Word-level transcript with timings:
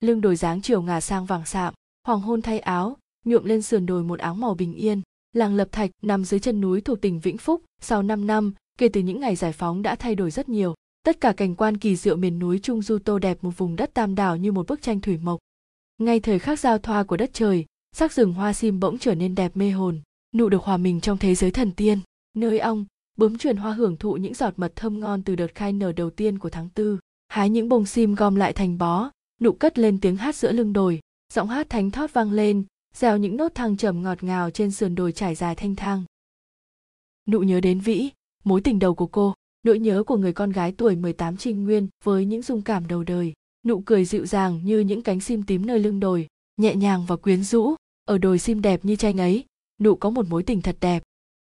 lưng 0.00 0.20
đồi 0.20 0.36
dáng 0.36 0.62
chiều 0.62 0.82
ngả 0.82 1.00
sang 1.00 1.26
vàng 1.26 1.46
sạm, 1.46 1.74
hoàng 2.06 2.20
hôn 2.20 2.42
thay 2.42 2.58
áo, 2.58 2.96
nhuộm 3.24 3.44
lên 3.44 3.62
sườn 3.62 3.86
đồi 3.86 4.02
một 4.02 4.18
áng 4.18 4.40
màu 4.40 4.54
bình 4.54 4.74
yên. 4.74 5.02
Làng 5.32 5.54
lập 5.54 5.68
thạch 5.72 5.90
nằm 6.02 6.24
dưới 6.24 6.40
chân 6.40 6.60
núi 6.60 6.80
thuộc 6.80 7.00
tỉnh 7.00 7.20
vĩnh 7.20 7.38
phúc, 7.38 7.62
sau 7.80 8.02
5 8.02 8.26
năm, 8.26 8.54
kể 8.78 8.88
từ 8.88 9.00
những 9.00 9.20
ngày 9.20 9.36
giải 9.36 9.52
phóng 9.52 9.82
đã 9.82 9.94
thay 9.94 10.14
đổi 10.14 10.30
rất 10.30 10.48
nhiều. 10.48 10.74
Tất 11.02 11.20
cả 11.20 11.32
cảnh 11.32 11.56
quan 11.56 11.76
kỳ 11.76 11.96
diệu 11.96 12.16
miền 12.16 12.38
núi 12.38 12.58
trung 12.62 12.82
du 12.82 12.98
tô 12.98 13.18
đẹp 13.18 13.38
một 13.44 13.58
vùng 13.58 13.76
đất 13.76 13.90
tam 13.94 14.14
đảo 14.14 14.36
như 14.36 14.52
một 14.52 14.66
bức 14.66 14.82
tranh 14.82 15.00
thủy 15.00 15.18
mộc. 15.18 15.38
Ngay 15.98 16.20
thời 16.20 16.38
khắc 16.38 16.60
giao 16.60 16.78
thoa 16.78 17.02
của 17.02 17.16
đất 17.16 17.30
trời, 17.32 17.64
sắc 17.92 18.12
rừng 18.12 18.32
hoa 18.32 18.52
sim 18.52 18.80
bỗng 18.80 18.98
trở 18.98 19.14
nên 19.14 19.34
đẹp 19.34 19.56
mê 19.56 19.70
hồn, 19.70 20.00
nụ 20.34 20.48
được 20.48 20.62
hòa 20.62 20.76
mình 20.76 21.00
trong 21.00 21.18
thế 21.18 21.34
giới 21.34 21.50
thần 21.50 21.72
tiên. 21.72 21.98
Nơi 22.36 22.58
ong, 22.58 22.84
bướm 23.18 23.38
truyền 23.38 23.56
hoa 23.56 23.72
hưởng 23.72 23.96
thụ 23.96 24.12
những 24.14 24.34
giọt 24.34 24.54
mật 24.56 24.72
thơm 24.76 25.00
ngon 25.00 25.22
từ 25.22 25.36
đợt 25.36 25.54
khai 25.54 25.72
nở 25.72 25.92
đầu 25.92 26.10
tiên 26.10 26.38
của 26.38 26.50
tháng 26.50 26.68
tư. 26.68 26.98
Hái 27.28 27.50
những 27.50 27.68
bông 27.68 27.86
sim 27.86 28.14
gom 28.14 28.34
lại 28.34 28.52
thành 28.52 28.78
bó 28.78 29.10
nụ 29.40 29.52
cất 29.52 29.78
lên 29.78 30.00
tiếng 30.00 30.16
hát 30.16 30.36
giữa 30.36 30.52
lưng 30.52 30.72
đồi, 30.72 31.00
giọng 31.32 31.48
hát 31.48 31.70
thánh 31.70 31.90
thót 31.90 32.12
vang 32.12 32.32
lên 32.32 32.64
gieo 32.94 33.16
những 33.16 33.36
nốt 33.36 33.54
thăng 33.54 33.76
trầm 33.76 34.02
ngọt 34.02 34.22
ngào 34.22 34.50
trên 34.50 34.70
sườn 34.70 34.94
đồi 34.94 35.12
trải 35.12 35.34
dài 35.34 35.54
thanh 35.54 35.74
thang. 35.76 36.04
Nụ 37.28 37.40
nhớ 37.40 37.60
đến 37.60 37.80
vĩ, 37.80 38.10
mối 38.44 38.60
tình 38.60 38.78
đầu 38.78 38.94
của 38.94 39.06
cô, 39.06 39.34
nỗi 39.62 39.78
nhớ 39.78 40.02
của 40.06 40.16
người 40.16 40.32
con 40.32 40.52
gái 40.52 40.72
tuổi 40.72 40.96
18 40.96 41.36
trinh 41.36 41.64
nguyên 41.64 41.88
với 42.04 42.24
những 42.24 42.42
dung 42.42 42.62
cảm 42.62 42.88
đầu 42.88 43.04
đời. 43.04 43.32
Nụ 43.66 43.80
cười 43.80 44.04
dịu 44.04 44.26
dàng 44.26 44.60
như 44.64 44.80
những 44.80 45.02
cánh 45.02 45.20
sim 45.20 45.42
tím 45.42 45.66
nơi 45.66 45.78
lưng 45.78 46.00
đồi, 46.00 46.26
nhẹ 46.56 46.74
nhàng 46.74 47.06
và 47.06 47.16
quyến 47.16 47.44
rũ, 47.44 47.74
ở 48.04 48.18
đồi 48.18 48.38
sim 48.38 48.62
đẹp 48.62 48.84
như 48.84 48.96
tranh 48.96 49.20
ấy, 49.20 49.44
nụ 49.80 49.94
có 49.94 50.10
một 50.10 50.26
mối 50.28 50.42
tình 50.42 50.62
thật 50.62 50.76
đẹp. 50.80 51.02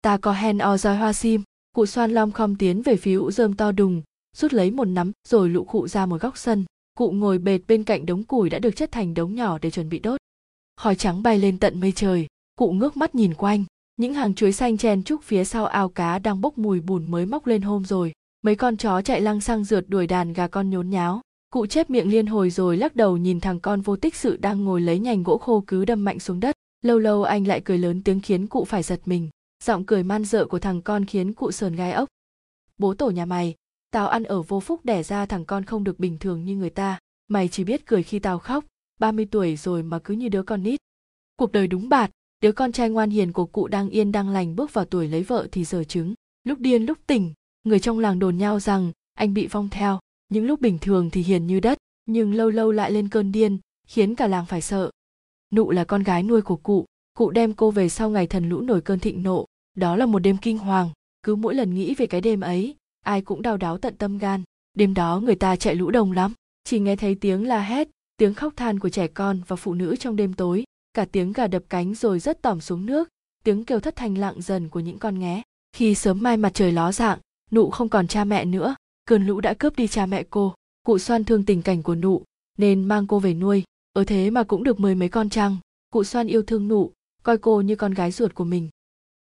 Ta 0.02 0.16
có 0.16 0.32
hen 0.32 0.58
o 0.58 0.76
roi 0.76 0.96
hoa 0.96 1.12
sim, 1.12 1.42
cụ 1.72 1.86
xoan 1.86 2.10
lom 2.10 2.32
khom 2.32 2.56
tiến 2.56 2.82
về 2.82 2.96
phía 2.96 3.14
ụ 3.14 3.30
rơm 3.30 3.56
to 3.56 3.72
đùng, 3.72 4.02
rút 4.36 4.52
lấy 4.52 4.70
một 4.70 4.84
nắm 4.84 5.12
rồi 5.28 5.48
lụ 5.48 5.64
khụ 5.64 5.88
ra 5.88 6.06
một 6.06 6.20
góc 6.20 6.38
sân 6.38 6.64
cụ 7.00 7.10
ngồi 7.10 7.38
bệt 7.38 7.60
bên 7.68 7.84
cạnh 7.84 8.06
đống 8.06 8.24
củi 8.24 8.50
đã 8.50 8.58
được 8.58 8.76
chất 8.76 8.92
thành 8.92 9.14
đống 9.14 9.34
nhỏ 9.34 9.58
để 9.62 9.70
chuẩn 9.70 9.88
bị 9.88 9.98
đốt. 9.98 10.20
Khói 10.76 10.94
trắng 10.94 11.22
bay 11.22 11.38
lên 11.38 11.58
tận 11.58 11.80
mây 11.80 11.92
trời, 11.92 12.26
cụ 12.56 12.72
ngước 12.72 12.96
mắt 12.96 13.14
nhìn 13.14 13.34
quanh. 13.34 13.64
Những 13.96 14.14
hàng 14.14 14.34
chuối 14.34 14.52
xanh 14.52 14.78
chen 14.78 15.02
chúc 15.02 15.22
phía 15.22 15.44
sau 15.44 15.66
ao 15.66 15.88
cá 15.88 16.18
đang 16.18 16.40
bốc 16.40 16.58
mùi 16.58 16.80
bùn 16.80 17.10
mới 17.10 17.26
móc 17.26 17.46
lên 17.46 17.62
hôm 17.62 17.84
rồi. 17.84 18.12
Mấy 18.42 18.54
con 18.54 18.76
chó 18.76 19.02
chạy 19.02 19.20
lăng 19.20 19.40
xăng 19.40 19.64
rượt 19.64 19.84
đuổi 19.88 20.06
đàn 20.06 20.32
gà 20.32 20.48
con 20.48 20.70
nhốn 20.70 20.90
nháo. 20.90 21.20
Cụ 21.50 21.66
chép 21.66 21.90
miệng 21.90 22.10
liên 22.10 22.26
hồi 22.26 22.50
rồi 22.50 22.76
lắc 22.76 22.96
đầu 22.96 23.16
nhìn 23.16 23.40
thằng 23.40 23.60
con 23.60 23.80
vô 23.80 23.96
tích 23.96 24.16
sự 24.16 24.36
đang 24.36 24.64
ngồi 24.64 24.80
lấy 24.80 24.98
nhành 24.98 25.22
gỗ 25.22 25.38
khô 25.38 25.64
cứ 25.66 25.84
đâm 25.84 26.04
mạnh 26.04 26.18
xuống 26.18 26.40
đất. 26.40 26.54
Lâu 26.82 26.98
lâu 26.98 27.22
anh 27.22 27.46
lại 27.46 27.60
cười 27.64 27.78
lớn 27.78 28.02
tiếng 28.02 28.20
khiến 28.20 28.46
cụ 28.46 28.64
phải 28.64 28.82
giật 28.82 29.00
mình. 29.04 29.28
Giọng 29.64 29.84
cười 29.84 30.02
man 30.02 30.24
dợ 30.24 30.44
của 30.44 30.58
thằng 30.58 30.82
con 30.82 31.04
khiến 31.04 31.32
cụ 31.32 31.52
sờn 31.52 31.76
gai 31.76 31.92
ốc. 31.92 32.08
Bố 32.78 32.94
tổ 32.94 33.10
nhà 33.10 33.24
mày 33.24 33.54
tao 33.90 34.08
ăn 34.08 34.24
ở 34.24 34.42
vô 34.42 34.60
phúc 34.60 34.80
đẻ 34.84 35.02
ra 35.02 35.26
thằng 35.26 35.44
con 35.44 35.64
không 35.64 35.84
được 35.84 35.98
bình 35.98 36.18
thường 36.18 36.44
như 36.44 36.56
người 36.56 36.70
ta. 36.70 36.98
Mày 37.28 37.48
chỉ 37.48 37.64
biết 37.64 37.86
cười 37.86 38.02
khi 38.02 38.18
tao 38.18 38.38
khóc. 38.38 38.64
30 39.00 39.28
tuổi 39.30 39.56
rồi 39.56 39.82
mà 39.82 39.98
cứ 39.98 40.14
như 40.14 40.28
đứa 40.28 40.42
con 40.42 40.62
nít. 40.62 40.80
Cuộc 41.36 41.52
đời 41.52 41.66
đúng 41.66 41.88
bạt. 41.88 42.10
Đứa 42.42 42.52
con 42.52 42.72
trai 42.72 42.90
ngoan 42.90 43.10
hiền 43.10 43.32
của 43.32 43.46
cụ 43.46 43.68
đang 43.68 43.90
yên 43.90 44.12
đang 44.12 44.28
lành 44.28 44.56
bước 44.56 44.74
vào 44.74 44.84
tuổi 44.84 45.08
lấy 45.08 45.22
vợ 45.22 45.48
thì 45.52 45.64
giờ 45.64 45.84
trứng. 45.84 46.14
Lúc 46.44 46.58
điên, 46.58 46.86
lúc 46.86 46.98
tỉnh, 47.06 47.32
người 47.64 47.80
trong 47.80 47.98
làng 47.98 48.18
đồn 48.18 48.36
nhau 48.36 48.60
rằng, 48.60 48.92
anh 49.14 49.34
bị 49.34 49.48
phong 49.50 49.68
theo. 49.68 49.98
Những 50.28 50.46
lúc 50.46 50.60
bình 50.60 50.78
thường 50.78 51.10
thì 51.10 51.22
hiền 51.22 51.46
như 51.46 51.60
đất, 51.60 51.78
nhưng 52.06 52.34
lâu 52.34 52.50
lâu 52.50 52.72
lại 52.72 52.92
lên 52.92 53.08
cơn 53.08 53.32
điên, 53.32 53.58
khiến 53.86 54.14
cả 54.14 54.26
làng 54.26 54.46
phải 54.46 54.60
sợ. 54.60 54.90
Nụ 55.52 55.70
là 55.70 55.84
con 55.84 56.02
gái 56.02 56.22
nuôi 56.22 56.42
của 56.42 56.56
cụ. 56.56 56.86
Cụ 57.14 57.30
đem 57.30 57.54
cô 57.54 57.70
về 57.70 57.88
sau 57.88 58.10
ngày 58.10 58.26
thần 58.26 58.48
lũ 58.48 58.60
nổi 58.60 58.80
cơn 58.80 58.98
thịnh 58.98 59.22
nộ. 59.22 59.46
Đó 59.76 59.96
là 59.96 60.06
một 60.06 60.18
đêm 60.18 60.36
kinh 60.36 60.58
hoàng. 60.58 60.90
Cứ 61.22 61.34
mỗi 61.34 61.54
lần 61.54 61.74
nghĩ 61.74 61.94
về 61.94 62.06
cái 62.06 62.20
đêm 62.20 62.40
ấy 62.40 62.76
ai 63.04 63.20
cũng 63.22 63.42
đau 63.42 63.56
đáu 63.56 63.78
tận 63.78 63.96
tâm 63.96 64.18
gan. 64.18 64.42
Đêm 64.74 64.94
đó 64.94 65.20
người 65.20 65.34
ta 65.34 65.56
chạy 65.56 65.74
lũ 65.74 65.90
đồng 65.90 66.12
lắm. 66.12 66.32
Chỉ 66.64 66.78
nghe 66.78 66.96
thấy 66.96 67.14
tiếng 67.14 67.46
la 67.46 67.60
hét, 67.60 67.88
tiếng 68.16 68.34
khóc 68.34 68.52
than 68.56 68.78
của 68.78 68.88
trẻ 68.88 69.06
con 69.06 69.40
và 69.46 69.56
phụ 69.56 69.74
nữ 69.74 69.96
trong 69.96 70.16
đêm 70.16 70.32
tối. 70.34 70.64
Cả 70.94 71.04
tiếng 71.12 71.32
gà 71.32 71.46
đập 71.46 71.62
cánh 71.68 71.94
rồi 71.94 72.18
rất 72.18 72.42
tỏm 72.42 72.60
xuống 72.60 72.86
nước, 72.86 73.08
tiếng 73.44 73.64
kêu 73.64 73.80
thất 73.80 73.96
thanh 73.96 74.18
lặng 74.18 74.42
dần 74.42 74.68
của 74.68 74.80
những 74.80 74.98
con 74.98 75.18
nghé. 75.18 75.42
Khi 75.72 75.94
sớm 75.94 76.22
mai 76.22 76.36
mặt 76.36 76.54
trời 76.54 76.72
ló 76.72 76.92
dạng, 76.92 77.18
nụ 77.50 77.70
không 77.70 77.88
còn 77.88 78.06
cha 78.06 78.24
mẹ 78.24 78.44
nữa. 78.44 78.74
Cơn 79.04 79.26
lũ 79.26 79.40
đã 79.40 79.54
cướp 79.54 79.76
đi 79.76 79.88
cha 79.88 80.06
mẹ 80.06 80.22
cô. 80.30 80.54
Cụ 80.86 80.98
xoan 80.98 81.24
thương 81.24 81.44
tình 81.44 81.62
cảnh 81.62 81.82
của 81.82 81.94
nụ, 81.94 82.24
nên 82.58 82.84
mang 82.84 83.06
cô 83.06 83.18
về 83.18 83.34
nuôi. 83.34 83.64
Ở 83.92 84.04
thế 84.04 84.30
mà 84.30 84.42
cũng 84.42 84.64
được 84.64 84.80
mười 84.80 84.94
mấy 84.94 85.08
con 85.08 85.30
trăng 85.30 85.56
cụ 85.90 86.04
xoan 86.04 86.26
yêu 86.26 86.42
thương 86.42 86.68
nụ, 86.68 86.92
coi 87.22 87.38
cô 87.38 87.60
như 87.60 87.76
con 87.76 87.94
gái 87.94 88.10
ruột 88.10 88.34
của 88.34 88.44
mình. 88.44 88.68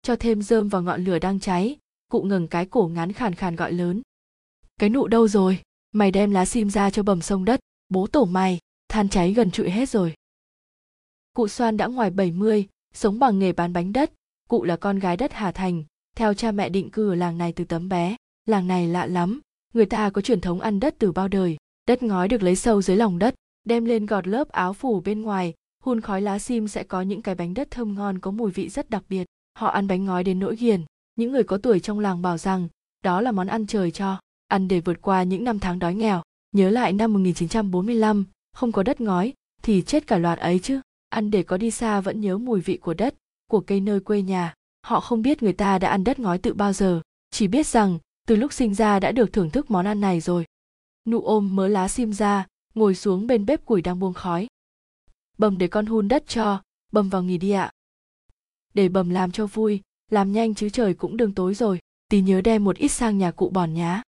Cho 0.02 0.16
thêm 0.16 0.42
rơm 0.42 0.68
vào 0.68 0.82
ngọn 0.82 1.04
lửa 1.04 1.18
đang 1.18 1.40
cháy 1.40 1.76
cụ 2.08 2.22
ngừng 2.22 2.48
cái 2.48 2.66
cổ 2.66 2.88
ngắn 2.88 3.12
khàn 3.12 3.34
khàn 3.34 3.56
gọi 3.56 3.72
lớn. 3.72 4.02
Cái 4.78 4.90
nụ 4.90 5.06
đâu 5.06 5.28
rồi? 5.28 5.58
Mày 5.92 6.10
đem 6.10 6.30
lá 6.30 6.44
sim 6.44 6.70
ra 6.70 6.90
cho 6.90 7.02
bầm 7.02 7.20
sông 7.20 7.44
đất 7.44 7.60
bố 7.88 8.06
tổ 8.06 8.24
mày 8.24 8.58
than 8.88 9.08
cháy 9.08 9.32
gần 9.32 9.50
trụi 9.50 9.70
hết 9.70 9.88
rồi. 9.88 10.14
Cụ 11.34 11.48
xoan 11.48 11.76
đã 11.76 11.86
ngoài 11.86 12.10
70, 12.10 12.68
sống 12.94 13.18
bằng 13.18 13.38
nghề 13.38 13.52
bán 13.52 13.72
bánh 13.72 13.92
đất. 13.92 14.12
Cụ 14.48 14.64
là 14.64 14.76
con 14.76 14.98
gái 14.98 15.16
đất 15.16 15.32
hà 15.32 15.52
thành 15.52 15.84
theo 16.16 16.34
cha 16.34 16.50
mẹ 16.50 16.68
định 16.68 16.90
cư 16.90 17.10
ở 17.10 17.14
làng 17.14 17.38
này 17.38 17.52
từ 17.52 17.64
tấm 17.64 17.88
bé. 17.88 18.16
Làng 18.46 18.66
này 18.66 18.88
lạ 18.88 19.06
lắm 19.06 19.40
người 19.74 19.86
ta 19.86 20.10
có 20.10 20.20
truyền 20.20 20.40
thống 20.40 20.60
ăn 20.60 20.80
đất 20.80 20.94
từ 20.98 21.12
bao 21.12 21.28
đời. 21.28 21.56
Đất 21.86 22.02
ngói 22.02 22.28
được 22.28 22.42
lấy 22.42 22.56
sâu 22.56 22.82
dưới 22.82 22.96
lòng 22.96 23.18
đất 23.18 23.34
đem 23.64 23.84
lên 23.84 24.06
gọt 24.06 24.26
lớp 24.26 24.48
áo 24.48 24.72
phủ 24.72 25.00
bên 25.00 25.22
ngoài 25.22 25.54
hun 25.82 26.00
khói 26.00 26.22
lá 26.22 26.38
sim 26.38 26.68
sẽ 26.68 26.82
có 26.84 27.02
những 27.02 27.22
cái 27.22 27.34
bánh 27.34 27.54
đất 27.54 27.70
thơm 27.70 27.94
ngon 27.94 28.18
có 28.18 28.30
mùi 28.30 28.50
vị 28.50 28.68
rất 28.68 28.90
đặc 28.90 29.04
biệt. 29.08 29.24
Họ 29.58 29.68
ăn 29.68 29.86
bánh 29.86 30.04
ngói 30.04 30.24
đến 30.24 30.38
nỗi 30.38 30.56
ghiền 30.56 30.84
những 31.16 31.32
người 31.32 31.44
có 31.44 31.58
tuổi 31.58 31.80
trong 31.80 31.98
làng 31.98 32.22
bảo 32.22 32.38
rằng, 32.38 32.68
đó 33.02 33.20
là 33.20 33.32
món 33.32 33.46
ăn 33.46 33.66
trời 33.66 33.90
cho, 33.90 34.20
ăn 34.48 34.68
để 34.68 34.80
vượt 34.80 35.02
qua 35.02 35.22
những 35.22 35.44
năm 35.44 35.58
tháng 35.58 35.78
đói 35.78 35.94
nghèo. 35.94 36.22
Nhớ 36.52 36.70
lại 36.70 36.92
năm 36.92 37.12
1945 37.12 38.24
không 38.52 38.72
có 38.72 38.82
đất 38.82 39.00
ngói, 39.00 39.32
thì 39.62 39.82
chết 39.82 40.06
cả 40.06 40.18
loạt 40.18 40.38
ấy 40.38 40.58
chứ. 40.58 40.80
Ăn 41.08 41.30
để 41.30 41.42
có 41.42 41.56
đi 41.56 41.70
xa 41.70 42.00
vẫn 42.00 42.20
nhớ 42.20 42.38
mùi 42.38 42.60
vị 42.60 42.76
của 42.76 42.94
đất, 42.94 43.14
của 43.50 43.60
cây 43.60 43.80
nơi 43.80 44.00
quê 44.00 44.22
nhà. 44.22 44.54
Họ 44.82 45.00
không 45.00 45.22
biết 45.22 45.42
người 45.42 45.52
ta 45.52 45.78
đã 45.78 45.88
ăn 45.88 46.04
đất 46.04 46.18
ngói 46.18 46.38
tự 46.38 46.54
bao 46.54 46.72
giờ, 46.72 47.00
chỉ 47.30 47.48
biết 47.48 47.66
rằng, 47.66 47.98
từ 48.26 48.36
lúc 48.36 48.52
sinh 48.52 48.74
ra 48.74 49.00
đã 49.00 49.12
được 49.12 49.32
thưởng 49.32 49.50
thức 49.50 49.70
món 49.70 49.86
ăn 49.86 50.00
này 50.00 50.20
rồi. 50.20 50.44
Nụ 51.06 51.20
ôm 51.20 51.56
mớ 51.56 51.68
lá 51.68 51.88
sim 51.88 52.12
ra, 52.12 52.46
ngồi 52.74 52.94
xuống 52.94 53.26
bên 53.26 53.46
bếp 53.46 53.64
củi 53.64 53.82
đang 53.82 53.98
buông 53.98 54.14
khói. 54.14 54.46
Bầm 55.38 55.58
để 55.58 55.68
con 55.68 55.86
hun 55.86 56.08
đất 56.08 56.24
cho, 56.28 56.62
bầm 56.92 57.08
vào 57.08 57.22
nghỉ 57.22 57.38
đi 57.38 57.50
ạ. 57.50 57.70
Để 58.74 58.88
bầm 58.88 59.10
làm 59.10 59.32
cho 59.32 59.46
vui 59.46 59.80
làm 60.14 60.32
nhanh 60.32 60.54
chứ 60.54 60.68
trời 60.68 60.94
cũng 60.94 61.16
đường 61.16 61.32
tối 61.32 61.54
rồi, 61.54 61.78
tí 62.08 62.20
nhớ 62.20 62.40
đem 62.40 62.64
một 62.64 62.76
ít 62.76 62.88
sang 62.88 63.18
nhà 63.18 63.30
cụ 63.30 63.48
bòn 63.48 63.74
nhá. 63.74 64.02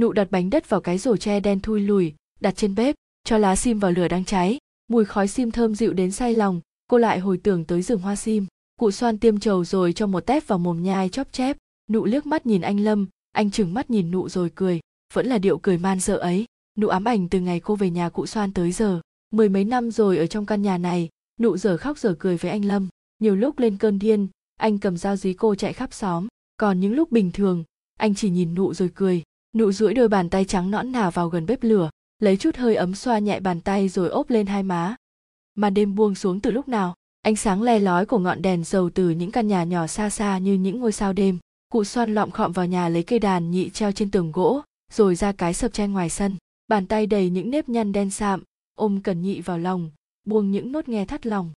Nụ 0.00 0.12
đặt 0.12 0.30
bánh 0.30 0.50
đất 0.50 0.68
vào 0.68 0.80
cái 0.80 0.98
rổ 0.98 1.16
tre 1.16 1.40
đen 1.40 1.60
thui 1.60 1.80
lùi, 1.80 2.14
đặt 2.40 2.56
trên 2.56 2.74
bếp, 2.74 2.94
cho 3.24 3.38
lá 3.38 3.56
sim 3.56 3.78
vào 3.78 3.90
lửa 3.90 4.08
đang 4.08 4.24
cháy. 4.24 4.58
Mùi 4.88 5.04
khói 5.04 5.28
sim 5.28 5.50
thơm 5.50 5.74
dịu 5.74 5.92
đến 5.92 6.10
say 6.10 6.34
lòng, 6.34 6.60
cô 6.86 6.98
lại 6.98 7.18
hồi 7.18 7.38
tưởng 7.42 7.64
tới 7.64 7.82
rừng 7.82 8.00
hoa 8.00 8.16
sim. 8.16 8.46
Cụ 8.80 8.90
xoan 8.90 9.18
tiêm 9.18 9.38
trầu 9.38 9.64
rồi 9.64 9.92
cho 9.92 10.06
một 10.06 10.26
tép 10.26 10.46
vào 10.46 10.58
mồm 10.58 10.82
nhai 10.82 11.08
chóp 11.08 11.32
chép. 11.32 11.56
Nụ 11.90 12.04
liếc 12.04 12.26
mắt 12.26 12.46
nhìn 12.46 12.60
anh 12.60 12.80
lâm, 12.80 13.06
anh 13.32 13.50
chừng 13.50 13.74
mắt 13.74 13.90
nhìn 13.90 14.10
nụ 14.10 14.28
rồi 14.28 14.50
cười, 14.54 14.80
vẫn 15.14 15.26
là 15.26 15.38
điệu 15.38 15.58
cười 15.58 15.78
man 15.78 16.00
dợ 16.00 16.16
ấy. 16.16 16.44
Nụ 16.78 16.88
ám 16.88 17.04
ảnh 17.04 17.28
từ 17.28 17.40
ngày 17.40 17.60
cô 17.60 17.76
về 17.76 17.90
nhà 17.90 18.08
cụ 18.08 18.26
xoan 18.26 18.52
tới 18.52 18.72
giờ. 18.72 19.00
Mười 19.30 19.48
mấy 19.48 19.64
năm 19.64 19.90
rồi 19.90 20.18
ở 20.18 20.26
trong 20.26 20.46
căn 20.46 20.62
nhà 20.62 20.78
này, 20.78 21.08
nụ 21.40 21.56
giờ 21.56 21.76
khóc 21.76 21.98
giờ 21.98 22.16
cười 22.18 22.36
với 22.36 22.50
anh 22.50 22.64
lâm. 22.64 22.88
Nhiều 23.18 23.36
lúc 23.36 23.58
lên 23.58 23.76
cơn 23.76 23.98
điên 23.98 24.28
anh 24.58 24.78
cầm 24.78 24.96
dao 24.96 25.16
dí 25.16 25.32
cô 25.32 25.54
chạy 25.54 25.72
khắp 25.72 25.92
xóm. 25.92 26.26
Còn 26.56 26.80
những 26.80 26.94
lúc 26.94 27.12
bình 27.12 27.30
thường, 27.32 27.64
anh 27.98 28.14
chỉ 28.14 28.30
nhìn 28.30 28.54
nụ 28.54 28.74
rồi 28.74 28.90
cười. 28.94 29.22
Nụ 29.56 29.72
duỗi 29.72 29.94
đôi 29.94 30.08
bàn 30.08 30.30
tay 30.30 30.44
trắng 30.44 30.70
nõn 30.70 30.92
nà 30.92 31.10
vào 31.10 31.28
gần 31.28 31.46
bếp 31.46 31.62
lửa, 31.62 31.90
lấy 32.18 32.36
chút 32.36 32.56
hơi 32.56 32.74
ấm 32.74 32.94
xoa 32.94 33.18
nhẹ 33.18 33.40
bàn 33.40 33.60
tay 33.60 33.88
rồi 33.88 34.08
ốp 34.08 34.30
lên 34.30 34.46
hai 34.46 34.62
má. 34.62 34.96
Màn 35.54 35.74
đêm 35.74 35.94
buông 35.94 36.14
xuống 36.14 36.40
từ 36.40 36.50
lúc 36.50 36.68
nào, 36.68 36.94
ánh 37.22 37.36
sáng 37.36 37.62
le 37.62 37.78
lói 37.78 38.06
của 38.06 38.18
ngọn 38.18 38.42
đèn 38.42 38.64
dầu 38.64 38.90
từ 38.90 39.10
những 39.10 39.30
căn 39.30 39.48
nhà 39.48 39.64
nhỏ 39.64 39.86
xa 39.86 40.10
xa 40.10 40.38
như 40.38 40.54
những 40.54 40.80
ngôi 40.80 40.92
sao 40.92 41.12
đêm, 41.12 41.38
cụ 41.68 41.84
xoan 41.84 42.14
lọm 42.14 42.30
khọm 42.30 42.52
vào 42.52 42.66
nhà 42.66 42.88
lấy 42.88 43.02
cây 43.02 43.18
đàn 43.18 43.50
nhị 43.50 43.70
treo 43.70 43.92
trên 43.92 44.10
tường 44.10 44.32
gỗ, 44.32 44.62
rồi 44.92 45.14
ra 45.14 45.32
cái 45.32 45.54
sập 45.54 45.72
tre 45.72 45.86
ngoài 45.86 46.10
sân. 46.10 46.36
Bàn 46.68 46.86
tay 46.86 47.06
đầy 47.06 47.30
những 47.30 47.50
nếp 47.50 47.68
nhăn 47.68 47.92
đen 47.92 48.10
sạm, 48.10 48.42
ôm 48.74 49.00
cần 49.02 49.22
nhị 49.22 49.40
vào 49.40 49.58
lòng, 49.58 49.90
buông 50.24 50.50
những 50.50 50.72
nốt 50.72 50.88
nghe 50.88 51.04
thắt 51.04 51.26
lòng. 51.26 51.52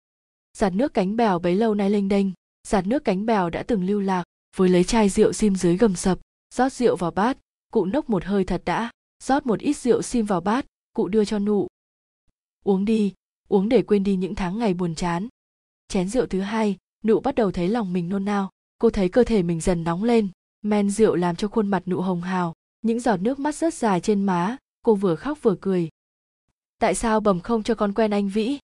Giặt 0.58 0.74
nước 0.74 0.94
cánh 0.94 1.16
bèo 1.16 1.40
bấy 1.40 1.56
lâu 1.56 1.76
nay 1.76 1.90
lênh 1.90 2.08
đênh 2.10 2.28
giặt 2.68 2.88
nước 2.88 3.04
cánh 3.04 3.26
bèo 3.26 3.50
đã 3.50 3.64
từng 3.64 3.84
lưu 3.84 4.00
lạc, 4.00 4.24
với 4.56 4.70
lấy 4.70 4.84
chai 4.84 5.10
rượu 5.10 5.34
sim 5.34 5.56
dưới 5.56 5.78
gầm 5.78 5.96
sập, 5.96 6.20
rót 6.56 6.74
rượu 6.74 6.96
vào 6.96 7.12
bát, 7.12 7.38
cụ 7.72 7.86
nốc 7.86 8.10
một 8.10 8.24
hơi 8.24 8.44
thật 8.44 8.62
đã, 8.66 8.92
rót 9.24 9.46
một 9.46 9.60
ít 9.60 9.78
rượu 9.78 10.02
sim 10.02 10.26
vào 10.26 10.42
bát, 10.42 10.66
cụ 10.94 11.08
đưa 11.08 11.26
cho 11.26 11.40
nụ. 11.40 11.68
Uống 12.64 12.86
đi, 12.86 13.14
uống 13.48 13.70
để 13.70 13.82
quên 13.82 14.04
đi 14.04 14.16
những 14.16 14.36
tháng 14.36 14.60
ngày 14.60 14.74
buồn 14.74 14.96
chán. 14.96 15.28
Chén 15.88 16.10
rượu 16.10 16.26
thứ 16.26 16.40
hai, 16.40 16.78
nụ 17.04 17.20
bắt 17.20 17.36
đầu 17.36 17.52
thấy 17.52 17.68
lòng 17.68 17.94
mình 17.94 18.10
nôn 18.10 18.26
nao, 18.26 18.50
cô 18.78 18.90
thấy 18.90 19.10
cơ 19.10 19.24
thể 19.24 19.44
mình 19.44 19.62
dần 19.62 19.84
nóng 19.84 20.04
lên, 20.04 20.28
men 20.62 20.90
rượu 20.90 21.16
làm 21.16 21.36
cho 21.36 21.48
khuôn 21.48 21.68
mặt 21.68 21.84
nụ 21.86 22.02
hồng 22.02 22.22
hào, 22.22 22.54
những 22.82 23.00
giọt 23.00 23.18
nước 23.18 23.40
mắt 23.40 23.56
rất 23.56 23.74
dài 23.74 24.02
trên 24.02 24.24
má, 24.24 24.58
cô 24.82 24.96
vừa 24.96 25.16
khóc 25.16 25.38
vừa 25.42 25.56
cười. 25.62 25.90
Tại 26.80 26.96
sao 26.96 27.20
bầm 27.20 27.40
không 27.40 27.64
cho 27.64 27.76
con 27.76 27.94
quen 27.94 28.12
anh 28.12 28.30
vĩ? 28.30 28.60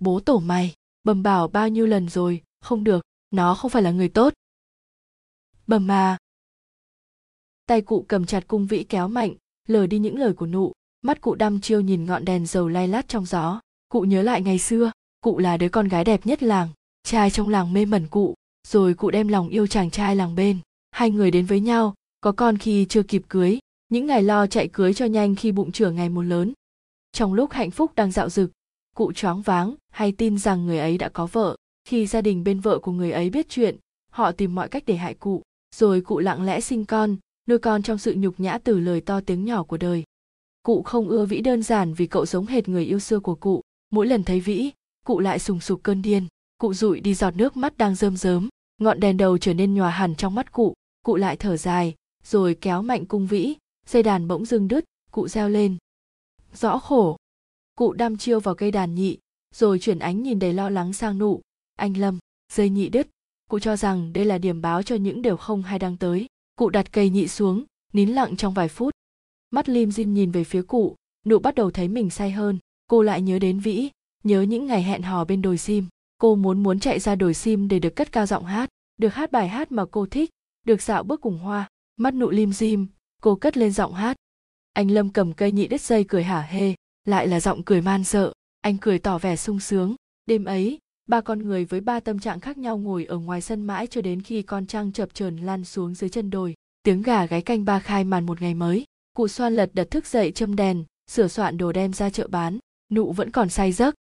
Bố 0.00 0.20
tổ 0.20 0.38
mày 0.38 0.74
bầm 1.04 1.22
bảo 1.22 1.48
bao 1.48 1.68
nhiêu 1.68 1.86
lần 1.86 2.08
rồi, 2.08 2.42
không 2.60 2.84
được 2.84 3.02
nó 3.30 3.54
không 3.54 3.70
phải 3.70 3.82
là 3.82 3.90
người 3.90 4.08
tốt. 4.08 4.32
Bầm 5.66 5.86
mà 5.86 6.16
tay 7.66 7.82
cụ 7.82 8.04
cầm 8.08 8.26
chặt 8.26 8.48
cung 8.48 8.66
vĩ 8.66 8.84
kéo 8.84 9.08
mạnh, 9.08 9.34
lờ 9.68 9.86
đi 9.86 9.98
những 9.98 10.18
lời 10.18 10.32
của 10.32 10.46
nụ. 10.46 10.72
Mắt 11.02 11.20
cụ 11.20 11.34
đăm 11.34 11.60
chiêu 11.60 11.80
nhìn 11.80 12.04
ngọn 12.04 12.24
đèn 12.24 12.46
dầu 12.46 12.68
lay 12.68 12.88
lát 12.88 13.08
trong 13.08 13.26
gió. 13.26 13.60
Cụ 13.88 14.00
nhớ 14.00 14.22
lại 14.22 14.42
ngày 14.42 14.58
xưa, 14.58 14.92
cụ 15.20 15.38
là 15.38 15.56
đứa 15.56 15.68
con 15.68 15.88
gái 15.88 16.04
đẹp 16.04 16.26
nhất 16.26 16.42
làng, 16.42 16.68
trai 17.02 17.30
trong 17.30 17.48
làng 17.48 17.72
mê 17.72 17.84
mẩn 17.84 18.06
cụ. 18.08 18.34
Rồi 18.68 18.94
cụ 18.94 19.10
đem 19.10 19.28
lòng 19.28 19.48
yêu 19.48 19.66
chàng 19.66 19.90
trai 19.90 20.16
làng 20.16 20.34
bên. 20.34 20.58
Hai 20.90 21.10
người 21.10 21.30
đến 21.30 21.46
với 21.46 21.60
nhau, 21.60 21.94
có 22.20 22.32
con 22.32 22.58
khi 22.58 22.86
chưa 22.88 23.02
kịp 23.02 23.22
cưới, 23.28 23.58
những 23.88 24.06
ngày 24.06 24.22
lo 24.22 24.46
chạy 24.46 24.68
cưới 24.68 24.94
cho 24.94 25.04
nhanh 25.04 25.34
khi 25.34 25.52
bụng 25.52 25.72
trưởng 25.72 25.96
ngày 25.96 26.08
một 26.08 26.22
lớn. 26.22 26.52
Trong 27.12 27.34
lúc 27.34 27.52
hạnh 27.52 27.70
phúc 27.70 27.92
đang 27.94 28.12
dạo 28.12 28.28
dực, 28.28 28.50
cụ 28.94 29.12
choáng 29.12 29.42
váng, 29.42 29.74
hay 29.90 30.12
tin 30.12 30.38
rằng 30.38 30.66
người 30.66 30.78
ấy 30.78 30.98
đã 30.98 31.08
có 31.08 31.26
vợ 31.26 31.56
khi 31.88 32.06
gia 32.06 32.20
đình 32.20 32.44
bên 32.44 32.60
vợ 32.60 32.78
của 32.78 32.92
người 32.92 33.12
ấy 33.12 33.30
biết 33.30 33.48
chuyện, 33.48 33.76
họ 34.10 34.32
tìm 34.32 34.54
mọi 34.54 34.68
cách 34.68 34.82
để 34.86 34.96
hại 34.96 35.14
cụ, 35.14 35.42
rồi 35.76 36.00
cụ 36.00 36.18
lặng 36.18 36.42
lẽ 36.42 36.60
sinh 36.60 36.84
con, 36.84 37.16
nuôi 37.48 37.58
con 37.58 37.82
trong 37.82 37.98
sự 37.98 38.14
nhục 38.14 38.40
nhã 38.40 38.58
từ 38.58 38.80
lời 38.80 39.00
to 39.00 39.20
tiếng 39.20 39.44
nhỏ 39.44 39.62
của 39.62 39.76
đời. 39.76 40.04
Cụ 40.62 40.82
không 40.82 41.08
ưa 41.08 41.24
vĩ 41.24 41.40
đơn 41.40 41.62
giản 41.62 41.94
vì 41.94 42.06
cậu 42.06 42.26
giống 42.26 42.46
hệt 42.46 42.68
người 42.68 42.84
yêu 42.84 42.98
xưa 42.98 43.20
của 43.20 43.34
cụ. 43.34 43.60
Mỗi 43.90 44.06
lần 44.06 44.24
thấy 44.24 44.40
vĩ, 44.40 44.70
cụ 45.06 45.20
lại 45.20 45.38
sùng 45.38 45.60
sục 45.60 45.82
cơn 45.82 46.02
điên. 46.02 46.26
Cụ 46.58 46.74
rụi 46.74 47.00
đi 47.00 47.14
giọt 47.14 47.36
nước 47.36 47.56
mắt 47.56 47.78
đang 47.78 47.94
rơm 47.94 48.16
rớm, 48.16 48.48
ngọn 48.80 49.00
đèn 49.00 49.16
đầu 49.16 49.38
trở 49.38 49.54
nên 49.54 49.74
nhòa 49.74 49.90
hẳn 49.90 50.14
trong 50.14 50.34
mắt 50.34 50.52
cụ. 50.52 50.74
Cụ 51.04 51.16
lại 51.16 51.36
thở 51.36 51.56
dài, 51.56 51.94
rồi 52.24 52.54
kéo 52.60 52.82
mạnh 52.82 53.06
cung 53.06 53.26
vĩ, 53.26 53.54
dây 53.86 54.02
đàn 54.02 54.28
bỗng 54.28 54.44
dưng 54.44 54.68
đứt, 54.68 54.84
cụ 55.12 55.28
reo 55.28 55.48
lên. 55.48 55.76
Rõ 56.54 56.78
khổ! 56.78 57.16
Cụ 57.74 57.92
đăm 57.92 58.16
chiêu 58.16 58.40
vào 58.40 58.54
cây 58.54 58.70
đàn 58.70 58.94
nhị, 58.94 59.18
rồi 59.54 59.78
chuyển 59.78 59.98
ánh 59.98 60.22
nhìn 60.22 60.38
đầy 60.38 60.52
lo 60.52 60.70
lắng 60.70 60.92
sang 60.92 61.18
nụ 61.18 61.40
anh 61.78 61.96
lâm, 61.96 62.18
dây 62.52 62.68
nhị 62.70 62.88
đứt. 62.88 63.08
Cụ 63.50 63.58
cho 63.58 63.76
rằng 63.76 64.12
đây 64.12 64.24
là 64.24 64.38
điểm 64.38 64.62
báo 64.62 64.82
cho 64.82 64.96
những 64.96 65.22
điều 65.22 65.36
không 65.36 65.62
hay 65.62 65.78
đang 65.78 65.96
tới. 65.96 66.26
Cụ 66.56 66.70
đặt 66.70 66.92
cây 66.92 67.10
nhị 67.10 67.28
xuống, 67.28 67.64
nín 67.92 68.08
lặng 68.08 68.36
trong 68.36 68.54
vài 68.54 68.68
phút. 68.68 68.94
Mắt 69.50 69.68
lim 69.68 69.90
dim 69.90 70.14
nhìn 70.14 70.30
về 70.30 70.44
phía 70.44 70.62
cụ, 70.62 70.96
nụ 71.26 71.38
bắt 71.38 71.54
đầu 71.54 71.70
thấy 71.70 71.88
mình 71.88 72.10
say 72.10 72.30
hơn. 72.30 72.58
Cô 72.90 73.02
lại 73.02 73.22
nhớ 73.22 73.38
đến 73.38 73.60
vĩ, 73.60 73.90
nhớ 74.24 74.42
những 74.42 74.66
ngày 74.66 74.82
hẹn 74.82 75.02
hò 75.02 75.24
bên 75.24 75.42
đồi 75.42 75.58
sim. 75.58 75.86
Cô 76.18 76.34
muốn 76.34 76.62
muốn 76.62 76.80
chạy 76.80 76.98
ra 76.98 77.14
đồi 77.14 77.34
sim 77.34 77.68
để 77.68 77.78
được 77.78 77.96
cất 77.96 78.12
cao 78.12 78.26
giọng 78.26 78.44
hát, 78.44 78.68
được 78.96 79.14
hát 79.14 79.32
bài 79.32 79.48
hát 79.48 79.72
mà 79.72 79.84
cô 79.90 80.06
thích, 80.06 80.30
được 80.66 80.82
dạo 80.82 81.02
bước 81.02 81.20
cùng 81.20 81.38
hoa. 81.38 81.68
Mắt 81.96 82.14
nụ 82.14 82.30
lim 82.30 82.52
dim 82.52 82.86
cô 83.22 83.36
cất 83.36 83.56
lên 83.56 83.70
giọng 83.70 83.94
hát. 83.94 84.16
Anh 84.72 84.90
lâm 84.90 85.08
cầm 85.10 85.32
cây 85.32 85.52
nhị 85.52 85.66
đứt 85.66 85.80
dây 85.80 86.04
cười 86.04 86.24
hả 86.24 86.40
hê, 86.40 86.74
lại 87.04 87.26
là 87.26 87.40
giọng 87.40 87.62
cười 87.62 87.82
man 87.82 88.04
sợ. 88.04 88.32
Anh 88.60 88.78
cười 88.78 88.98
tỏ 88.98 89.18
vẻ 89.18 89.36
sung 89.36 89.60
sướng. 89.60 89.94
Đêm 90.26 90.44
ấy 90.44 90.78
ba 91.08 91.20
con 91.20 91.38
người 91.38 91.64
với 91.64 91.80
ba 91.80 92.00
tâm 92.00 92.18
trạng 92.18 92.40
khác 92.40 92.58
nhau 92.58 92.78
ngồi 92.78 93.04
ở 93.04 93.18
ngoài 93.18 93.40
sân 93.40 93.62
mãi 93.62 93.86
cho 93.86 94.00
đến 94.00 94.22
khi 94.22 94.42
con 94.42 94.66
trăng 94.66 94.92
chập 94.92 95.14
chờn 95.14 95.36
lan 95.36 95.64
xuống 95.64 95.94
dưới 95.94 96.10
chân 96.10 96.30
đồi. 96.30 96.54
Tiếng 96.82 97.02
gà 97.02 97.26
gáy 97.26 97.42
canh 97.42 97.64
ba 97.64 97.78
khai 97.78 98.04
màn 98.04 98.26
một 98.26 98.40
ngày 98.42 98.54
mới. 98.54 98.84
Cụ 99.14 99.28
xoan 99.28 99.54
lật 99.54 99.70
đật 99.72 99.90
thức 99.90 100.06
dậy 100.06 100.32
châm 100.32 100.56
đèn, 100.56 100.84
sửa 101.10 101.28
soạn 101.28 101.56
đồ 101.56 101.72
đem 101.72 101.92
ra 101.92 102.10
chợ 102.10 102.28
bán. 102.28 102.58
Nụ 102.92 103.12
vẫn 103.12 103.30
còn 103.30 103.48
say 103.48 103.72
giấc. 103.72 103.94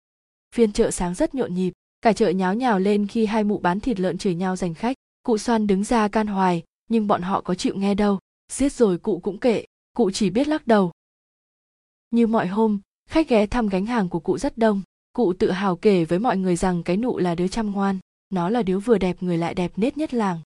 Phiên 0.55 0.73
chợ 0.73 0.91
sáng 0.91 1.15
rất 1.15 1.35
nhộn 1.35 1.55
nhịp. 1.55 1.73
Cả 2.01 2.13
chợ 2.13 2.29
nháo 2.31 2.55
nhào 2.55 2.79
lên 2.79 3.07
khi 3.07 3.27
hai 3.27 3.45
mụ 3.45 3.59
bán 3.59 3.81
thịt 3.81 4.01
lợn 4.01 4.19
chửi 4.19 4.35
nhau 4.35 4.57
giành 4.57 4.75
khách. 4.75 4.97
Cụ 5.23 5.39
xoan 5.39 5.67
đứng 5.67 5.85
ra 5.85 6.09
can 6.09 6.27
hoài, 6.27 6.63
nhưng 6.89 7.07
bọn 7.07 7.23
họ 7.23 7.41
có 7.41 7.55
chịu 7.55 7.75
nghe 7.77 7.95
đâu. 7.95 8.19
Giết 8.53 8.73
rồi 8.73 8.99
cụ 8.99 9.19
cũng 9.19 9.39
kệ, 9.39 9.65
cụ 9.97 10.11
chỉ 10.11 10.31
biết 10.31 10.49
lắc 10.49 10.67
đầu. 10.67 10.93
Như 12.11 12.27
mọi 12.27 12.47
hôm, 12.47 12.81
khách 13.11 13.29
ghé 13.29 13.47
thăm 13.47 13.69
gánh 13.69 13.87
hàng 13.87 14.09
của 14.09 14.21
cụ 14.21 14.39
rất 14.39 14.59
đông 14.59 14.83
cụ 15.17 15.33
tự 15.33 15.51
hào 15.51 15.77
kể 15.77 16.05
với 16.05 16.19
mọi 16.19 16.37
người 16.37 16.57
rằng 16.57 16.83
cái 16.83 16.97
nụ 16.97 17.19
là 17.19 17.35
đứa 17.35 17.49
chăm 17.49 17.71
ngoan, 17.71 17.99
nó 18.31 18.51
là 18.51 18.63
đứa 18.63 18.79
vừa 18.79 18.99
đẹp, 18.99 19.23
người 19.23 19.39
lại 19.39 19.55
đẹp 19.55 19.73
nết 19.77 19.99
nhất 19.99 20.15
làng. 20.15 20.41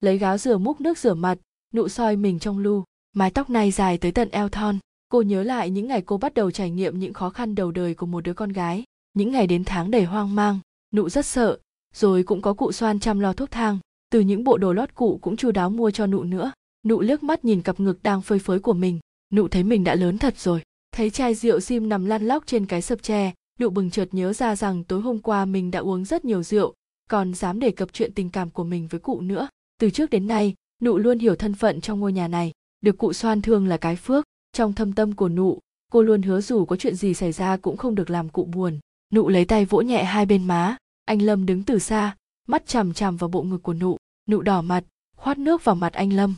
Lấy 0.00 0.18
gáo 0.18 0.38
rửa 0.38 0.58
múc, 0.58 0.80
nước 0.80 0.98
rửa 0.98 1.14
mặt, 1.14 1.38
nụ 1.72 1.88
soi 1.88 2.16
mình 2.16 2.38
trong 2.38 2.58
lu, 2.58 2.84
mái 3.16 3.30
tóc 3.30 3.50
này 3.50 3.70
dài 3.70 3.98
tới 3.98 4.12
tận 4.12 4.28
eo 4.30 4.48
thon. 4.48 4.78
Cô 5.08 5.22
nhớ 5.22 5.42
lại 5.42 5.70
những 5.70 5.88
ngày 5.88 6.02
cô 6.02 6.18
bắt 6.18 6.34
đầu 6.34 6.50
trải 6.50 6.70
nghiệm 6.70 6.98
những 6.98 7.12
khó 7.12 7.30
khăn 7.30 7.54
đầu 7.54 7.70
đời 7.70 7.94
của 7.94 8.06
một 8.06 8.20
đứa 8.20 8.34
con 8.34 8.52
gái, 8.52 8.84
những 9.14 9.32
ngày 9.32 9.46
đến 9.46 9.64
tháng 9.64 9.90
đầy 9.90 10.04
hoang 10.04 10.34
mang, 10.34 10.58
nụ 10.92 11.08
rất 11.08 11.26
sợ, 11.26 11.58
rồi 11.94 12.22
cũng 12.22 12.42
có 12.42 12.54
cụ 12.54 12.72
xoan 12.72 13.00
chăm 13.00 13.20
lo 13.20 13.32
thuốc 13.32 13.50
thang. 13.50 13.78
Từ 14.10 14.20
những 14.20 14.44
bộ 14.44 14.58
đồ 14.58 14.72
lót 14.72 14.94
cụ 14.94 15.18
cũng 15.22 15.36
chu 15.36 15.50
đáo 15.50 15.70
mua 15.70 15.90
cho 15.90 16.06
nụ 16.06 16.22
nữa. 16.22 16.52
Nụ 16.86 17.00
liếc 17.00 17.22
mắt 17.22 17.44
nhìn 17.44 17.62
cặp 17.62 17.80
ngực 17.80 18.02
đang 18.02 18.22
phơi 18.22 18.38
phới 18.38 18.58
của 18.58 18.72
mình, 18.72 19.00
nụ 19.32 19.48
thấy 19.48 19.62
mình 19.62 19.84
đã 19.84 19.94
lớn 19.94 20.18
thật 20.18 20.38
rồi. 20.38 20.62
Thấy 20.92 21.10
chai 21.10 21.34
rượu 21.34 21.60
sim 21.60 21.88
nằm 21.88 22.04
lăn 22.04 22.22
lóc 22.22 22.46
trên 22.46 22.66
cái 22.66 22.82
sập 22.82 23.02
tre 23.02 23.32
nụ 23.60 23.70
bừng 23.70 23.90
chợt 23.90 24.08
nhớ 24.12 24.32
ra 24.32 24.56
rằng 24.56 24.84
tối 24.84 25.00
hôm 25.00 25.18
qua 25.18 25.44
mình 25.44 25.70
đã 25.70 25.80
uống 25.80 26.04
rất 26.04 26.24
nhiều 26.24 26.42
rượu, 26.42 26.74
còn 27.10 27.34
dám 27.34 27.60
đề 27.60 27.70
cập 27.70 27.92
chuyện 27.92 28.12
tình 28.14 28.30
cảm 28.30 28.50
của 28.50 28.64
mình 28.64 28.88
với 28.88 29.00
cụ 29.00 29.20
nữa. 29.20 29.48
Từ 29.80 29.90
trước 29.90 30.10
đến 30.10 30.26
nay, 30.26 30.54
nụ 30.82 30.98
luôn 30.98 31.18
hiểu 31.18 31.36
thân 31.36 31.54
phận 31.54 31.80
trong 31.80 32.00
ngôi 32.00 32.12
nhà 32.12 32.28
này, 32.28 32.52
được 32.80 32.98
cụ 32.98 33.12
xoan 33.12 33.42
thương 33.42 33.66
là 33.66 33.76
cái 33.76 33.96
phước. 33.96 34.24
Trong 34.52 34.72
thâm 34.72 34.92
tâm 34.92 35.12
của 35.12 35.28
nụ, 35.28 35.58
cô 35.92 36.02
luôn 36.02 36.22
hứa 36.22 36.40
dù 36.40 36.64
có 36.64 36.76
chuyện 36.76 36.94
gì 36.94 37.14
xảy 37.14 37.32
ra 37.32 37.56
cũng 37.56 37.76
không 37.76 37.94
được 37.94 38.10
làm 38.10 38.28
cụ 38.28 38.44
buồn. 38.44 38.78
Nụ 39.12 39.28
lấy 39.28 39.44
tay 39.44 39.64
vỗ 39.64 39.80
nhẹ 39.80 40.04
hai 40.04 40.26
bên 40.26 40.44
má, 40.44 40.76
anh 41.04 41.22
lâm 41.22 41.46
đứng 41.46 41.62
từ 41.62 41.78
xa, 41.78 42.16
mắt 42.48 42.66
chằm 42.66 42.92
chằm 42.92 43.16
vào 43.16 43.28
bộ 43.28 43.42
ngực 43.42 43.62
của 43.62 43.74
nụ. 43.74 43.96
Nụ 44.28 44.42
đỏ 44.42 44.62
mặt, 44.62 44.84
khoát 45.16 45.38
nước 45.38 45.64
vào 45.64 45.74
mặt 45.74 45.92
anh 45.92 46.12
lâm. 46.12 46.34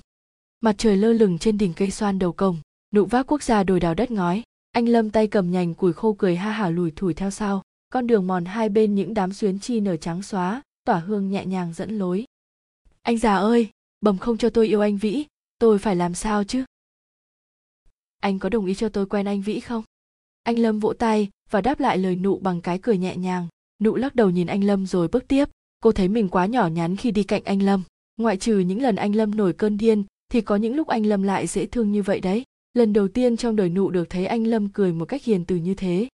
Mặt 0.60 0.74
trời 0.78 0.96
lơ 0.96 1.12
lửng 1.12 1.38
trên 1.38 1.58
đỉnh 1.58 1.72
cây 1.74 1.90
xoan 1.90 2.18
đầu 2.18 2.32
cổng, 2.32 2.58
nụ 2.94 3.04
vác 3.04 3.26
quốc 3.26 3.42
gia 3.42 3.62
đồi 3.62 3.80
đào 3.80 3.94
đất 3.94 4.10
ngói 4.10 4.42
anh 4.76 4.88
lâm 4.88 5.10
tay 5.10 5.26
cầm 5.26 5.50
nhành 5.50 5.74
củi 5.74 5.92
khô 5.92 6.12
cười 6.18 6.36
ha 6.36 6.50
hả 6.50 6.70
lùi 6.70 6.90
thủi 6.90 7.14
theo 7.14 7.30
sau. 7.30 7.62
Con 7.92 8.06
đường 8.06 8.26
mòn 8.26 8.44
hai 8.44 8.68
bên 8.68 8.94
những 8.94 9.14
đám 9.14 9.32
xuyến 9.32 9.58
chi 9.58 9.80
nở 9.80 9.96
trắng 9.96 10.22
xóa, 10.22 10.62
tỏa 10.84 10.98
hương 10.98 11.30
nhẹ 11.30 11.46
nhàng 11.46 11.72
dẫn 11.72 11.98
lối. 11.98 12.24
Anh 13.02 13.18
già 13.18 13.36
ơi, 13.36 13.70
bẩm 14.00 14.18
không 14.18 14.38
cho 14.38 14.50
tôi 14.50 14.66
yêu 14.68 14.80
anh 14.80 14.96
vĩ, 14.96 15.24
tôi 15.58 15.78
phải 15.78 15.96
làm 15.96 16.14
sao 16.14 16.44
chứ? 16.44 16.64
Anh 18.20 18.38
có 18.38 18.48
đồng 18.48 18.66
ý 18.66 18.74
cho 18.74 18.88
tôi 18.88 19.06
quen 19.06 19.26
anh 19.26 19.42
vĩ 19.42 19.60
không? 19.60 19.82
Anh 20.42 20.58
lâm 20.58 20.80
vỗ 20.80 20.92
tay 20.92 21.28
và 21.50 21.60
đáp 21.60 21.80
lại 21.80 21.98
lời 21.98 22.16
nụ 22.16 22.38
bằng 22.38 22.60
cái 22.60 22.78
cười 22.78 22.98
nhẹ 22.98 23.16
nhàng. 23.16 23.48
Nụ 23.82 23.96
lắc 23.96 24.14
đầu 24.14 24.30
nhìn 24.30 24.46
anh 24.46 24.64
lâm 24.64 24.86
rồi 24.86 25.08
bước 25.08 25.28
tiếp. 25.28 25.48
Cô 25.80 25.92
thấy 25.92 26.08
mình 26.08 26.28
quá 26.28 26.46
nhỏ 26.46 26.66
nhắn 26.66 26.96
khi 26.96 27.10
đi 27.10 27.22
cạnh 27.22 27.44
anh 27.44 27.62
lâm. 27.62 27.82
Ngoại 28.16 28.36
trừ 28.36 28.58
những 28.58 28.82
lần 28.82 28.96
anh 28.96 29.16
lâm 29.16 29.36
nổi 29.36 29.52
cơn 29.52 29.76
điên, 29.76 30.04
thì 30.28 30.40
có 30.40 30.56
những 30.56 30.76
lúc 30.76 30.88
anh 30.88 31.06
lâm 31.06 31.22
lại 31.22 31.46
dễ 31.46 31.66
thương 31.66 31.92
như 31.92 32.02
vậy 32.02 32.20
đấy 32.20 32.44
lần 32.76 32.92
đầu 32.92 33.08
tiên 33.08 33.36
trong 33.36 33.56
đời 33.56 33.68
nụ 33.68 33.90
được 33.90 34.10
thấy 34.10 34.26
anh 34.26 34.44
lâm 34.46 34.68
cười 34.68 34.92
một 34.92 35.04
cách 35.04 35.24
hiền 35.24 35.44
từ 35.44 35.56
như 35.56 35.74
thế. 35.74 36.08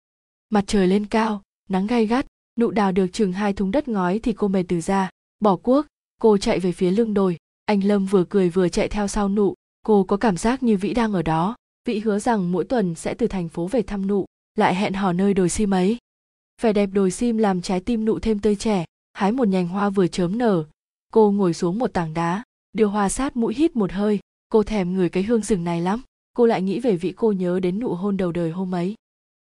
Mặt 0.50 0.64
trời 0.66 0.86
lên 0.86 1.06
cao, 1.06 1.42
nắng 1.68 1.86
gay 1.86 2.06
gắt, 2.06 2.26
nụ 2.58 2.70
đào 2.70 2.92
được 2.92 3.06
chừng 3.12 3.32
hai 3.32 3.52
thúng 3.52 3.70
đất 3.70 3.88
ngói 3.88 4.18
thì 4.18 4.32
cô 4.32 4.48
mệt 4.48 4.62
từ 4.68 4.80
ra 4.80 5.10
bỏ 5.40 5.56
cuốc, 5.56 5.86
cô 6.20 6.38
chạy 6.38 6.60
về 6.60 6.72
phía 6.72 6.90
lưng 6.90 7.14
đồi. 7.14 7.36
Anh 7.64 7.84
lâm 7.84 8.06
vừa 8.06 8.24
cười 8.24 8.48
vừa 8.48 8.68
chạy 8.68 8.88
theo 8.88 9.08
sau 9.08 9.28
nụ. 9.28 9.54
Cô 9.86 10.04
có 10.04 10.16
cảm 10.16 10.36
giác 10.36 10.62
như 10.62 10.76
vĩ 10.76 10.94
đang 10.94 11.12
ở 11.12 11.22
đó. 11.22 11.56
Vĩ 11.84 11.98
hứa 11.98 12.18
rằng 12.18 12.52
mỗi 12.52 12.64
tuần 12.64 12.94
sẽ 12.94 13.14
từ 13.14 13.26
thành 13.26 13.48
phố 13.48 13.66
về 13.66 13.82
thăm 13.82 14.06
nụ, 14.06 14.24
lại 14.54 14.74
hẹn 14.74 14.92
hò 14.92 15.12
nơi 15.12 15.34
đồi 15.34 15.48
sim 15.48 15.70
ấy. 15.70 15.98
Vẻ 16.62 16.72
đẹp 16.72 16.90
đồi 16.92 17.10
sim 17.10 17.38
làm 17.38 17.62
trái 17.62 17.80
tim 17.80 18.04
nụ 18.04 18.18
thêm 18.18 18.38
tươi 18.38 18.56
trẻ, 18.56 18.84
hái 19.12 19.32
một 19.32 19.48
nhành 19.48 19.68
hoa 19.68 19.90
vừa 19.90 20.06
chớm 20.06 20.38
nở. 20.38 20.64
Cô 21.12 21.30
ngồi 21.32 21.54
xuống 21.54 21.78
một 21.78 21.92
tảng 21.92 22.14
đá 22.14 22.42
điều 22.72 22.90
hòa 22.90 23.08
sát 23.08 23.36
mũi 23.36 23.54
hít 23.54 23.76
một 23.76 23.92
hơi. 23.92 24.18
Cô 24.48 24.62
thèm 24.62 24.94
người 24.94 25.08
cái 25.08 25.22
hương 25.22 25.42
rừng 25.42 25.64
này 25.64 25.80
lắm 25.80 26.02
cô 26.38 26.46
lại 26.46 26.62
nghĩ 26.62 26.80
về 26.80 26.96
vị 26.96 27.12
cô 27.16 27.32
nhớ 27.32 27.60
đến 27.60 27.78
nụ 27.78 27.94
hôn 27.94 28.16
đầu 28.16 28.32
đời 28.32 28.50
hôm 28.50 28.74
ấy. 28.74 28.94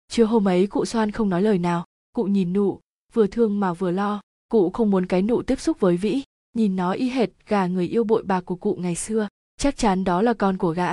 Chưa 0.09 0.25
hôm 0.25 0.49
ấy 0.49 0.67
cụ 0.67 0.85
xoan 0.85 1.11
không 1.11 1.29
nói 1.29 1.43
lời 1.43 1.59
nào, 1.59 1.85
cụ 2.15 2.25
nhìn 2.25 2.53
nụ, 2.53 2.81
vừa 3.13 3.27
thương 3.27 3.61
mà 3.61 3.73
vừa 3.73 3.91
lo, 3.91 4.21
cụ 4.49 4.71
không 4.71 4.91
muốn 4.91 5.07
cái 5.07 5.23
nụ 5.23 5.43
tiếp 5.43 5.61
xúc 5.61 5.81
với 5.81 5.97
vĩ. 5.97 6.23
Nhìn 6.55 6.77
nó 6.77 6.93
y 6.93 7.09
hệt 7.09 7.31
gà 7.47 7.67
người 7.67 7.89
yêu 7.89 8.05
bội 8.05 8.23
bạc 8.23 8.41
của 8.41 8.57
cụ 8.57 8.77
ngày 8.81 8.95
xưa, 8.95 9.29
chắc 9.57 9.77
chắn 9.77 10.05
đó 10.05 10.23
là 10.23 10.35
con 10.35 10.59
của 10.59 10.71
gã. 10.71 10.93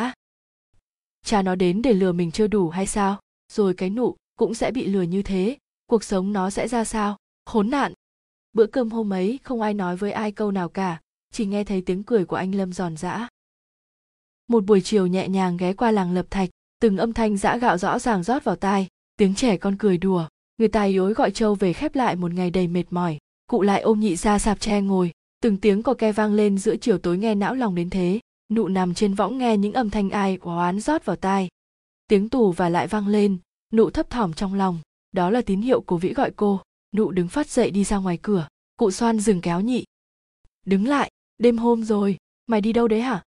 Cha 1.25 1.41
nó 1.41 1.55
đến 1.55 1.81
để 1.81 1.93
lừa 1.93 2.11
mình 2.11 2.31
chưa 2.31 2.47
đủ 2.47 2.69
hay 2.69 2.87
sao? 2.87 3.19
Rồi 3.51 3.73
cái 3.73 3.89
nụ 3.89 4.15
cũng 4.37 4.53
sẽ 4.53 4.71
bị 4.71 4.87
lừa 4.87 5.01
như 5.01 5.21
thế, 5.21 5.57
cuộc 5.85 6.03
sống 6.03 6.33
nó 6.33 6.49
sẽ 6.49 6.67
ra 6.67 6.83
sao? 6.83 7.17
Khốn 7.45 7.69
nạn! 7.69 7.93
Bữa 8.53 8.65
cơm 8.65 8.89
hôm 8.89 9.13
ấy 9.13 9.39
không 9.43 9.61
ai 9.61 9.73
nói 9.73 9.97
với 9.97 10.11
ai 10.11 10.31
câu 10.31 10.51
nào 10.51 10.69
cả, 10.69 11.01
chỉ 11.31 11.45
nghe 11.45 11.63
thấy 11.63 11.81
tiếng 11.81 12.03
cười 12.03 12.25
của 12.25 12.35
anh 12.35 12.55
lâm 12.55 12.73
giòn 12.73 12.97
giã 12.97 13.27
một 14.49 14.65
buổi 14.65 14.81
chiều 14.81 15.07
nhẹ 15.07 15.27
nhàng 15.27 15.57
ghé 15.57 15.73
qua 15.73 15.91
làng 15.91 16.13
lập 16.13 16.25
thạch, 16.29 16.49
từng 16.81 16.97
âm 16.97 17.13
thanh 17.13 17.37
giã 17.37 17.57
gạo 17.57 17.77
rõ 17.77 17.99
ràng 17.99 18.23
rót 18.23 18.43
vào 18.43 18.55
tai, 18.55 18.87
tiếng 19.17 19.35
trẻ 19.35 19.57
con 19.57 19.75
cười 19.77 19.97
đùa. 19.97 20.27
Người 20.57 20.67
tài 20.67 20.95
yối 20.95 21.13
gọi 21.13 21.31
trâu 21.31 21.55
về 21.55 21.73
khép 21.73 21.95
lại 21.95 22.15
một 22.15 22.33
ngày 22.33 22.49
đầy 22.49 22.67
mệt 22.67 22.83
mỏi. 22.89 23.17
Cụ 23.47 23.61
lại 23.61 23.81
ôm 23.81 23.99
nhị 23.99 24.15
ra 24.15 24.39
sạp 24.39 24.59
tre 24.59 24.81
ngồi, 24.81 25.11
từng 25.41 25.57
tiếng 25.57 25.83
cò 25.83 25.93
ke 25.93 26.11
vang 26.11 26.33
lên 26.33 26.57
giữa 26.57 26.75
chiều 26.75 26.97
tối 26.97 27.17
nghe 27.17 27.35
não 27.35 27.55
lòng 27.55 27.75
đến 27.75 27.89
thế. 27.89 28.19
Nụ 28.51 28.67
nằm 28.67 28.93
trên 28.93 29.13
võng 29.13 29.37
nghe 29.37 29.57
những 29.57 29.73
âm 29.73 29.89
thanh 29.89 30.09
ai 30.09 30.37
oán 30.41 30.79
rót 30.79 31.05
vào 31.05 31.15
tai. 31.15 31.47
Tiếng 32.07 32.29
tù 32.29 32.51
và 32.51 32.69
lại 32.69 32.87
vang 32.87 33.07
lên, 33.07 33.37
nụ 33.73 33.89
thấp 33.89 34.09
thỏm 34.09 34.33
trong 34.33 34.53
lòng. 34.53 34.79
Đó 35.11 35.29
là 35.29 35.41
tín 35.41 35.61
hiệu 35.61 35.81
của 35.81 35.97
vĩ 35.97 36.13
gọi 36.13 36.31
cô. 36.35 36.61
Nụ 36.95 37.11
đứng 37.11 37.27
phát 37.27 37.49
dậy 37.49 37.71
đi 37.71 37.83
ra 37.83 37.97
ngoài 37.97 38.19
cửa. 38.21 38.47
Cụ 38.77 38.91
xoan 38.91 39.19
dừng 39.19 39.41
kéo 39.41 39.61
nhị. 39.61 39.83
Đứng 40.65 40.87
lại, 40.87 41.11
đêm 41.37 41.57
hôm 41.57 41.83
rồi, 41.83 42.17
mày 42.47 42.61
đi 42.61 42.73
đâu 42.73 42.87
đấy 42.87 43.01
hả? 43.01 43.23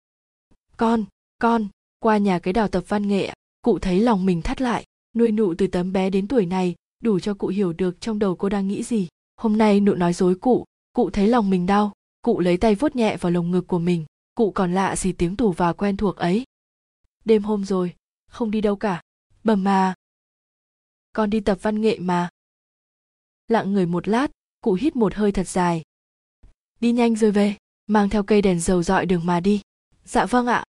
Con 0.77 1.05
con, 1.41 1.67
qua 2.00 2.17
nhà 2.17 2.39
cái 2.39 2.53
đào 2.53 2.67
tập 2.67 2.84
văn 2.88 3.07
nghệ, 3.07 3.34
cụ 3.62 3.79
thấy 3.79 4.00
lòng 4.00 4.25
mình 4.25 4.41
thắt 4.41 4.62
lại, 4.62 4.86
nuôi 5.15 5.31
nụ 5.31 5.53
từ 5.57 5.67
tấm 5.67 5.93
bé 5.93 6.10
đến 6.10 6.27
tuổi 6.27 6.46
này, 6.46 6.75
đủ 7.03 7.19
cho 7.19 7.34
cụ 7.34 7.48
hiểu 7.48 7.74
được 7.74 8.01
trong 8.01 8.19
đầu 8.19 8.36
cô 8.36 8.50
đang 8.50 8.67
nghĩ 8.67 8.84
gì. 8.84 9.07
Hôm 9.38 9.57
nay 9.57 9.79
nụ 9.79 9.96
nói 9.96 10.13
dối 10.13 10.36
cụ 10.36 10.65
cụ 10.93 11.10
thấy 11.10 11.27
lòng 11.27 11.50
mình 11.50 11.65
đau, 11.65 11.93
cụ 12.22 12.39
lấy 12.39 12.57
tay 12.57 12.75
vuốt 12.75 12.96
nhẹ 12.96 13.17
vào 13.17 13.31
lồng 13.31 13.51
ngực 13.51 13.67
của 13.67 13.79
mình, 13.79 14.05
cụ 14.36 14.51
còn 14.51 14.74
lạ 14.74 14.96
gì 14.96 15.12
tiếng 15.12 15.36
tù 15.36 15.51
và 15.51 15.74
quen 15.74 15.98
thuộc 15.98 16.15
ấy. 16.15 16.43
Đêm 17.25 17.43
hôm 17.43 17.65
rồi, 17.65 17.96
không 18.31 18.51
đi 18.51 18.62
đâu 18.62 18.75
cả, 18.75 19.01
bầm 19.43 19.63
mà. 19.63 19.93
Con 21.13 21.29
đi 21.29 21.39
tập 21.39 21.57
văn 21.62 21.81
nghệ 21.81 22.00
mà. 22.00 22.29
Lặng 23.48 23.74
người 23.74 23.86
một 23.86 24.07
lát, 24.07 24.31
cụ 24.62 24.74
hít 24.74 24.96
một 24.96 25.13
hơi 25.13 25.31
thật 25.31 25.48
dài. 25.48 25.81
Đi 26.79 26.91
nhanh 26.91 27.15
rồi 27.15 27.31
về, 27.31 27.55
mang 27.88 28.10
theo 28.10 28.24
cây 28.24 28.41
đèn 28.41 28.60
dầu 28.60 28.84
dọi 28.84 29.05
đường 29.05 29.25
mà 29.25 29.39
đi 29.39 29.62
dạ 30.07 30.25
vâng 30.25 30.47
ạ. 30.47 30.63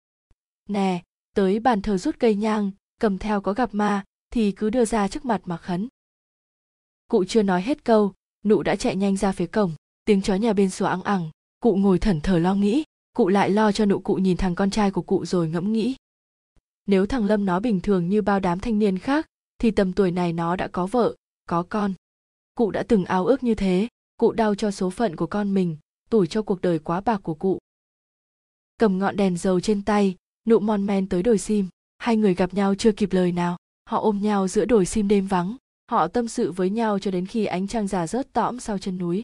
Nè, 0.68 1.02
tới 1.34 1.60
bàn 1.60 1.82
thờ 1.82 1.98
rút 1.98 2.16
cây 2.18 2.34
nhang, 2.34 2.70
cầm 3.00 3.18
theo 3.18 3.40
có 3.40 3.52
gặp 3.52 3.74
ma, 3.74 4.04
thì 4.30 4.52
cứ 4.52 4.70
đưa 4.70 4.84
ra 4.84 5.08
trước 5.08 5.24
mặt 5.24 5.42
mà 5.44 5.56
khấn. 5.56 5.88
Cụ 7.08 7.24
chưa 7.24 7.42
nói 7.42 7.62
hết 7.62 7.84
câu, 7.84 8.12
nụ 8.44 8.62
đã 8.62 8.76
chạy 8.76 8.96
nhanh 8.96 9.16
ra 9.16 9.32
phía 9.32 9.46
cổng, 9.46 9.74
tiếng 10.04 10.22
chó 10.22 10.34
nhà 10.34 10.52
bên 10.52 10.70
sủa 10.70 10.86
ăng 10.86 11.02
ẳng, 11.02 11.30
cụ 11.60 11.76
ngồi 11.76 11.98
thẩn 11.98 12.20
thờ 12.20 12.38
lo 12.38 12.54
nghĩ, 12.54 12.84
cụ 13.12 13.28
lại 13.28 13.50
lo 13.50 13.72
cho 13.72 13.86
nụ 13.86 13.98
cụ 13.98 14.14
nhìn 14.14 14.36
thằng 14.36 14.54
con 14.54 14.70
trai 14.70 14.90
của 14.90 15.02
cụ 15.02 15.24
rồi 15.24 15.48
ngẫm 15.48 15.72
nghĩ. 15.72 15.96
Nếu 16.86 17.06
thằng 17.06 17.24
lâm 17.24 17.44
nó 17.44 17.60
bình 17.60 17.80
thường 17.80 18.08
như 18.08 18.22
bao 18.22 18.40
đám 18.40 18.60
thanh 18.60 18.78
niên 18.78 18.98
khác, 18.98 19.26
thì 19.58 19.70
tầm 19.70 19.92
tuổi 19.92 20.10
này 20.10 20.32
nó 20.32 20.56
đã 20.56 20.68
có 20.68 20.86
vợ, 20.86 21.14
có 21.48 21.62
con. 21.62 21.94
Cụ 22.54 22.70
đã 22.70 22.82
từng 22.88 23.04
ao 23.04 23.26
ước 23.26 23.42
như 23.42 23.54
thế, 23.54 23.88
cụ 24.16 24.32
đau 24.32 24.54
cho 24.54 24.70
số 24.70 24.90
phận 24.90 25.16
của 25.16 25.26
con 25.26 25.54
mình, 25.54 25.76
tủi 26.10 26.26
cho 26.26 26.42
cuộc 26.42 26.60
đời 26.60 26.78
quá 26.78 27.00
bạc 27.00 27.20
của 27.22 27.34
cụ 27.34 27.58
cầm 28.78 28.98
ngọn 28.98 29.16
đèn 29.16 29.36
dầu 29.36 29.60
trên 29.60 29.82
tay, 29.82 30.16
nụ 30.48 30.58
mon 30.58 30.86
men 30.86 31.08
tới 31.08 31.22
đồi 31.22 31.38
sim. 31.38 31.66
Hai 31.98 32.16
người 32.16 32.34
gặp 32.34 32.54
nhau 32.54 32.74
chưa 32.74 32.92
kịp 32.92 33.12
lời 33.12 33.32
nào, 33.32 33.56
họ 33.88 34.00
ôm 34.00 34.22
nhau 34.22 34.48
giữa 34.48 34.64
đồi 34.64 34.86
sim 34.86 35.08
đêm 35.08 35.26
vắng. 35.26 35.56
Họ 35.90 36.08
tâm 36.08 36.28
sự 36.28 36.52
với 36.52 36.70
nhau 36.70 36.98
cho 36.98 37.10
đến 37.10 37.26
khi 37.26 37.44
ánh 37.44 37.68
trăng 37.68 37.86
già 37.86 38.06
rớt 38.06 38.32
tõm 38.32 38.60
sau 38.60 38.78
chân 38.78 38.98
núi. 38.98 39.22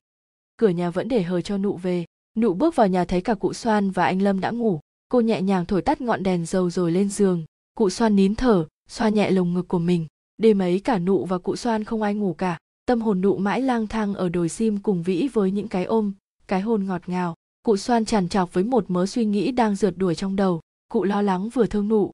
Cửa 0.56 0.68
nhà 0.68 0.90
vẫn 0.90 1.08
để 1.08 1.22
hờ 1.22 1.40
cho 1.40 1.58
nụ 1.58 1.76
về. 1.76 2.04
Nụ 2.36 2.54
bước 2.54 2.76
vào 2.76 2.88
nhà 2.88 3.04
thấy 3.04 3.20
cả 3.20 3.34
cụ 3.34 3.52
xoan 3.52 3.90
và 3.90 4.04
anh 4.04 4.22
lâm 4.22 4.40
đã 4.40 4.50
ngủ. 4.50 4.80
Cô 5.08 5.20
nhẹ 5.20 5.42
nhàng 5.42 5.66
thổi 5.66 5.82
tắt 5.82 6.00
ngọn 6.00 6.22
đèn 6.22 6.46
dầu 6.46 6.70
rồi 6.70 6.92
lên 6.92 7.08
giường. 7.08 7.44
Cụ 7.76 7.90
xoan 7.90 8.16
nín 8.16 8.34
thở, 8.34 8.66
xoa 8.88 9.08
nhẹ 9.08 9.30
lồng 9.30 9.54
ngực 9.54 9.68
của 9.68 9.78
mình. 9.78 10.06
Đêm 10.38 10.58
ấy 10.58 10.80
cả 10.80 10.98
nụ 10.98 11.24
và 11.24 11.38
cụ 11.38 11.56
xoan 11.56 11.84
không 11.84 12.02
ai 12.02 12.14
ngủ 12.14 12.34
cả. 12.34 12.58
Tâm 12.86 13.00
hồn 13.00 13.20
nụ 13.20 13.36
mãi 13.36 13.62
lang 13.62 13.86
thang 13.86 14.14
ở 14.14 14.28
đồi 14.28 14.48
sim 14.48 14.78
cùng 14.78 15.02
vĩ 15.02 15.28
với 15.32 15.50
những 15.50 15.68
cái 15.68 15.84
ôm, 15.84 16.12
cái 16.48 16.60
hôn 16.60 16.86
ngọt 16.86 17.02
ngào 17.06 17.34
cụ 17.64 17.76
xoan 17.76 18.04
tràn 18.04 18.28
trọc 18.28 18.52
với 18.52 18.64
một 18.64 18.90
mớ 18.90 19.06
suy 19.06 19.24
nghĩ 19.24 19.52
đang 19.52 19.74
rượt 19.74 19.94
đuổi 19.96 20.14
trong 20.14 20.36
đầu. 20.36 20.60
Cụ 20.88 21.04
lo 21.04 21.22
lắng 21.22 21.48
vừa 21.48 21.66
thương 21.66 21.88
nụ. 21.88 22.10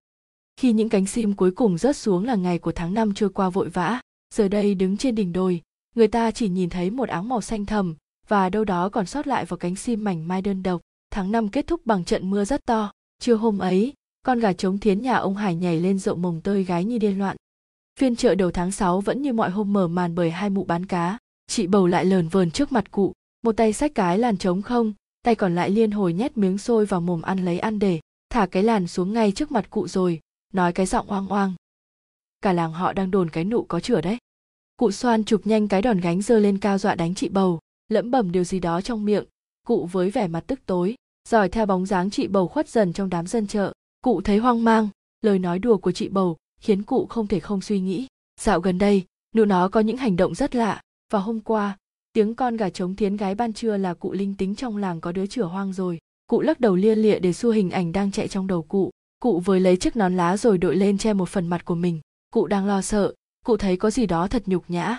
Khi 0.57 0.73
những 0.73 0.89
cánh 0.89 1.07
sim 1.07 1.33
cuối 1.33 1.51
cùng 1.51 1.79
rớt 1.79 1.97
xuống 1.97 2.25
là 2.25 2.35
ngày 2.35 2.59
của 2.59 2.73
tháng 2.73 2.95
năm 2.95 3.15
trôi 3.15 3.31
qua 3.31 3.51
vội 3.51 3.69
vã, 3.69 4.01
giờ 4.35 4.49
đây 4.49 4.75
đứng 4.75 4.97
trên 4.97 5.15
đỉnh 5.15 5.33
đồi, 5.33 5.63
người 5.95 6.09
ta 6.09 6.31
chỉ 6.31 6.49
nhìn 6.49 6.71
thấy 6.71 6.91
một 6.91 7.09
áng 7.09 7.29
màu 7.29 7.41
xanh 7.41 7.67
thầm, 7.67 7.97
và 8.29 8.51
đâu 8.51 8.65
đó 8.65 8.89
còn 8.89 9.07
sót 9.07 9.27
lại 9.27 9.45
vào 9.45 9.59
cánh 9.59 9.77
sim 9.77 10.05
mảnh 10.05 10.29
mai 10.29 10.43
đơn 10.43 10.63
độc. 10.63 10.81
Tháng 11.11 11.33
năm 11.33 11.49
kết 11.49 11.67
thúc 11.67 11.87
bằng 11.87 12.05
trận 12.05 12.31
mưa 12.31 12.45
rất 12.45 12.67
to. 12.67 12.93
Trưa 13.19 13.35
hôm 13.35 13.59
ấy, 13.59 13.93
con 14.23 14.41
gà 14.41 14.53
trống 14.53 14.79
thiến 14.79 15.03
nhà 15.03 15.15
ông 15.15 15.37
hải 15.37 15.55
nhảy 15.55 15.81
lên 15.81 15.99
rộng 15.99 16.23
mồng 16.23 16.41
tơi 16.41 16.65
gái 16.65 16.85
như 16.85 16.99
điên 16.99 17.19
loạn. 17.19 17.37
Phiên 18.01 18.17
chợ 18.17 18.35
đầu 18.35 18.51
tháng 18.51 18.73
6 18.73 19.01
vẫn 19.01 19.23
như 19.23 19.33
mọi 19.33 19.51
hôm 19.51 19.73
mở 19.73 19.89
màn 19.89 20.15
bởi 20.15 20.31
hai 20.31 20.51
mụ 20.51 20.65
bán 20.65 20.87
cá. 20.87 21.19
Chị 21.47 21.67
bầu 21.67 21.87
lại 21.87 22.05
lờn 22.05 22.29
vờn 22.29 22.51
trước 22.51 22.73
mặt 22.73 22.91
cụ. 22.91 23.13
Một 23.43 23.57
tay 23.57 23.73
xách 23.73 23.95
cái 23.95 24.19
làn 24.19 24.37
trống 24.37 24.63
không 24.63 24.93
tay 25.23 25.35
còn 25.35 25.55
lại 25.55 25.71
liên 25.71 25.91
hồi 25.91 26.13
nhét 26.13 26.39
miếng 26.39 26.59
xôi 26.59 26.87
vào 26.87 27.01
mồm 27.01 27.23
ăn 27.23 27.45
lấy 27.45 27.59
ăn 27.59 27.79
để, 27.79 28.01
thả 28.31 28.47
cái 28.47 28.63
làn 28.63 28.87
xuống 28.87 29.13
ngay 29.13 29.33
trước 29.33 29.53
mặt 29.53 29.71
cụ 29.71 29.89
rồi, 29.89 30.21
nói 30.53 30.73
cái 30.73 30.87
giọng 30.87 31.11
oang 31.11 31.29
oang. 31.29 31.53
Cả 32.41 32.53
làng 32.53 32.73
họ 32.73 32.93
đang 32.93 33.11
đồn 33.11 33.31
cái 33.31 33.45
nụ 33.45 33.63
có 33.63 33.81
chửa 33.81 34.01
đấy. 34.01 34.19
Cụ 34.77 34.91
xoan 34.91 35.25
chụp 35.25 35.47
nhanh 35.47 35.69
cái 35.69 35.83
đòn 35.83 36.01
gánh 36.01 36.23
giơ 36.23 36.39
lên 36.39 36.59
cao 36.59 36.79
dọa 36.79 36.95
đánh 36.95 37.15
chị 37.15 37.29
bầu 37.29 37.61
lẫm 37.91 38.11
bẩm 38.11 38.33
điều 38.33 38.45
gì 38.45 38.61
đó 38.61 38.81
trong 38.81 39.05
miệng. 39.05 39.25
Cụ 39.67 39.89
với 39.93 40.11
vẻ 40.11 40.29
mặt 40.29 40.45
tức 40.47 40.61
tối, 40.67 40.95
dòi 41.29 41.49
theo 41.49 41.67
bóng 41.67 41.87
dáng 41.87 42.11
chị 42.11 42.27
bầu 42.27 42.49
khuất 42.49 42.69
dần 42.69 42.93
trong 42.93 43.11
đám 43.11 43.27
dân 43.27 43.47
chợ. 43.47 43.73
Cụ 44.01 44.21
thấy 44.21 44.39
hoang 44.39 44.65
mang, 44.65 44.89
lời 45.21 45.39
nói 45.39 45.59
đùa 45.59 45.77
của 45.77 45.93
chị 45.93 46.09
bầu 46.09 46.37
khiến 46.61 46.83
cụ 46.83 47.07
không 47.07 47.27
thể 47.27 47.41
không 47.41 47.61
suy 47.61 47.81
nghĩ. 47.81 48.07
Dạo 48.41 48.61
gần 48.61 48.79
đây, 48.79 49.05
nụ 49.35 49.45
nó 49.45 49.69
có 49.69 49.81
những 49.81 49.97
hành 49.97 50.17
động 50.17 50.35
rất 50.35 50.55
lạ, 50.55 50.81
và 51.13 51.19
hôm 51.19 51.41
qua 51.41 51.77
tiếng 52.13 52.35
con 52.35 52.57
gà 52.57 52.71
trống 52.71 52.97
thiến 52.97 53.17
gái 53.17 53.35
ban 53.35 53.53
trưa 53.53 53.77
là 53.77 53.95
cụ 53.95 54.13
linh 54.13 54.35
tính 54.35 54.55
trong 54.55 54.77
làng 54.77 55.01
có 55.01 55.13
đứa 55.13 55.27
chửa 55.27 55.45
hoang 55.45 55.73
rồi. 55.73 55.99
Cụ 56.27 56.41
lắc 56.41 56.61
đầu 56.61 56.77
lia 56.77 56.95
lịa 56.95 57.19
để 57.19 57.33
xua 57.33 57.51
hình 57.51 57.71
ảnh 57.71 57.93
đang 57.93 58.11
chạy 58.11 58.29
trong 58.29 58.47
đầu 58.47 58.63
cụ. 58.63 58.91
Cụ 59.21 59.41
với 59.41 59.61
lấy 59.61 59.77
chiếc 59.77 59.97
nón 59.97 60.17
lá 60.17 60.37
rồi 60.37 60.59
đội 60.59 60.77
lên 60.77 60.99
che 60.99 61.13
một 61.13 61.29
phần 61.29 61.47
mặt 61.47 61.65
của 61.65 61.75
mình. 61.75 62.01
Cụ 62.31 62.47
đang 62.47 62.67
lo 62.67 62.83
sợ. 62.83 63.15
Cụ 63.47 63.57
thấy 63.57 63.77
có 63.77 63.91
gì 63.91 64.07
đó 64.07 64.29
thật 64.29 64.43
nhục 64.47 64.65
nhã. 64.71 64.99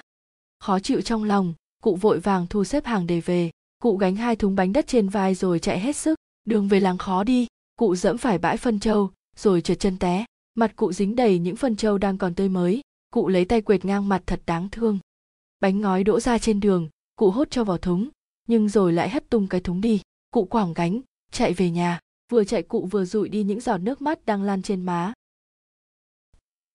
Khó 0.59 0.79
chịu 0.79 1.01
trong 1.01 1.23
lòng, 1.23 1.53
cụ 1.83 1.95
vội 1.95 2.19
vàng 2.19 2.47
thu 2.49 2.63
xếp 2.63 2.85
hàng 2.85 3.07
để 3.07 3.19
về. 3.19 3.49
Cụ 3.81 3.97
gánh 3.97 4.15
hai 4.15 4.35
thúng 4.35 4.55
bánh 4.55 4.73
đất 4.73 4.87
trên 4.87 5.09
vai 5.09 5.35
rồi 5.35 5.59
chạy 5.59 5.79
hết 5.79 5.95
sức. 5.95 6.15
Đường 6.45 6.67
về 6.67 6.79
làng 6.79 6.97
khó 6.97 7.23
đi. 7.23 7.47
Cụ 7.75 7.95
dẫm 7.95 8.17
phải 8.17 8.37
bãi 8.37 8.57
phân 8.57 8.79
trâu 8.79 9.11
rồi 9.37 9.61
trượt 9.61 9.79
chân 9.79 9.97
té. 9.97 10.25
Mặt 10.55 10.75
cụ 10.75 10.91
dính 10.91 11.15
đầy 11.15 11.39
những 11.39 11.55
phân 11.55 11.75
trâu 11.75 11.97
đang 11.97 12.17
còn 12.17 12.35
tươi 12.35 12.49
mới. 12.49 12.81
Cụ 13.13 13.27
lấy 13.27 13.45
tay 13.45 13.61
quệt 13.61 13.85
ngang 13.85 14.09
mặt 14.09 14.23
thật 14.25 14.41
đáng 14.45 14.69
thương. 14.71 14.99
Bánh 15.59 15.81
ngói 15.81 16.03
đỗ 16.03 16.19
ra 16.19 16.37
trên 16.37 16.59
đường 16.59 16.89
cụ 17.21 17.31
hốt 17.31 17.47
cho 17.51 17.63
vào 17.63 17.77
thúng, 17.77 18.09
nhưng 18.47 18.69
rồi 18.69 18.93
lại 18.93 19.09
hất 19.09 19.29
tung 19.29 19.47
cái 19.47 19.61
thúng 19.61 19.81
đi. 19.81 20.01
Cụ 20.31 20.45
quảng 20.45 20.73
gánh, 20.73 21.01
chạy 21.31 21.53
về 21.53 21.69
nhà. 21.69 21.99
Vừa 22.31 22.43
chạy 22.43 22.63
cụ 22.63 22.87
vừa 22.91 23.05
dụi 23.05 23.29
đi 23.29 23.43
những 23.43 23.59
giọt 23.59 23.77
nước 23.77 24.01
mắt 24.01 24.25
đang 24.25 24.43
lan 24.43 24.61
trên 24.61 24.81
má. 24.81 25.13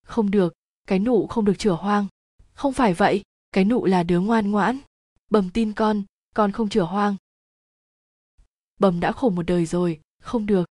Không 0.03 0.31
được, 0.31 0.55
cái 0.89 0.99
nụ 0.99 1.27
không 1.27 1.45
được 1.45 1.59
chửa 1.59 1.73
hoang. 1.73 2.07
Không 2.55 2.73
phải 2.73 2.95
vậy, 2.95 3.23
cái 3.53 3.65
nụ 3.65 3.85
là 3.85 4.03
đứa 4.03 4.21
ngoan 4.21 4.51
ngoãn. 4.51 4.79
Bầm 5.31 5.51
tin 5.51 5.73
con 5.73 6.03
con 6.35 6.53
không 6.53 6.69
chửa 6.69 6.85
hoang. 6.85 7.17
Bầm 8.81 9.01
đã 9.01 9.13
khổ 9.13 9.31
một 9.31 9.47
đời 9.47 9.67
rồi, 9.67 10.01
không 10.23 10.47
được. 10.47 10.69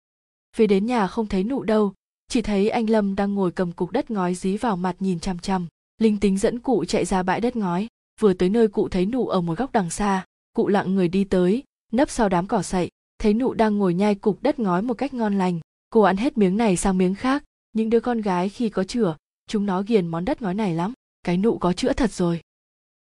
Về 0.56 0.66
đến 0.66 0.86
nhà 0.86 1.06
không 1.06 1.26
thấy 1.26 1.44
nụ 1.44 1.62
đâu, 1.62 1.94
chỉ 2.28 2.42
thấy 2.42 2.68
anh 2.68 2.90
lâm 2.90 3.16
đang 3.16 3.34
ngồi 3.34 3.52
cầm 3.52 3.72
cục 3.72 3.90
đất 3.90 4.10
ngói 4.10 4.34
dí 4.34 4.56
vào 4.56 4.76
mặt 4.76 4.96
nhìn 4.98 5.20
chằm 5.20 5.38
chằm. 5.38 5.66
Linh 5.98 6.20
tính 6.20 6.38
dẫn 6.38 6.60
cụ 6.60 6.84
chạy 6.84 7.04
ra 7.04 7.22
bãi 7.22 7.40
đất 7.40 7.56
ngói 7.56 7.88
vừa 8.20 8.34
tới 8.34 8.48
nơi 8.48 8.68
cụ 8.68 8.88
thấy 8.88 9.06
nụ 9.06 9.28
ở 9.28 9.40
một 9.40 9.58
góc 9.58 9.72
đằng 9.72 9.90
xa, 9.90 10.24
cụ 10.54 10.68
lặng 10.68 10.94
người 10.94 11.08
đi 11.08 11.24
tới, 11.24 11.62
nấp 11.92 12.10
sau 12.10 12.28
đám 12.28 12.46
cỏ 12.46 12.62
sậy, 12.62 12.90
thấy 13.18 13.34
nụ 13.34 13.54
đang 13.54 13.78
ngồi 13.78 13.94
nhai 13.94 14.14
cục 14.14 14.42
đất 14.42 14.58
ngói 14.58 14.82
một 14.82 14.94
cách 14.94 15.14
ngon 15.14 15.38
lành. 15.38 15.60
Cô 15.90 16.00
ăn 16.00 16.16
hết 16.16 16.38
miếng 16.38 16.56
này 16.56 16.76
sang 16.76 16.98
miếng 16.98 17.14
khác, 17.14 17.44
những 17.72 17.90
đứa 17.90 18.00
con 18.00 18.20
gái 18.20 18.48
khi 18.48 18.68
có 18.68 18.84
chửa, 18.84 19.16
chúng 19.46 19.66
nó 19.66 19.82
ghiền 19.82 20.06
món 20.06 20.24
đất 20.24 20.42
ngói 20.42 20.54
này 20.54 20.74
lắm, 20.74 20.92
cái 21.22 21.36
nụ 21.36 21.58
có 21.58 21.72
chữa 21.72 21.92
thật 21.92 22.12
rồi. 22.12 22.40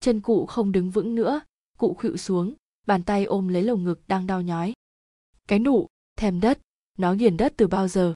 Chân 0.00 0.20
cụ 0.20 0.46
không 0.46 0.72
đứng 0.72 0.90
vững 0.90 1.14
nữa, 1.14 1.40
cụ 1.78 1.94
khuỵu 1.94 2.16
xuống, 2.16 2.54
bàn 2.86 3.02
tay 3.02 3.24
ôm 3.24 3.48
lấy 3.48 3.62
lồng 3.62 3.84
ngực 3.84 4.00
đang 4.08 4.26
đau 4.26 4.42
nhói. 4.42 4.72
Cái 5.48 5.58
nụ, 5.58 5.86
thèm 6.16 6.40
đất, 6.40 6.58
nó 6.98 7.12
nghiền 7.12 7.36
đất 7.36 7.52
từ 7.56 7.66
bao 7.66 7.88
giờ? 7.88 8.14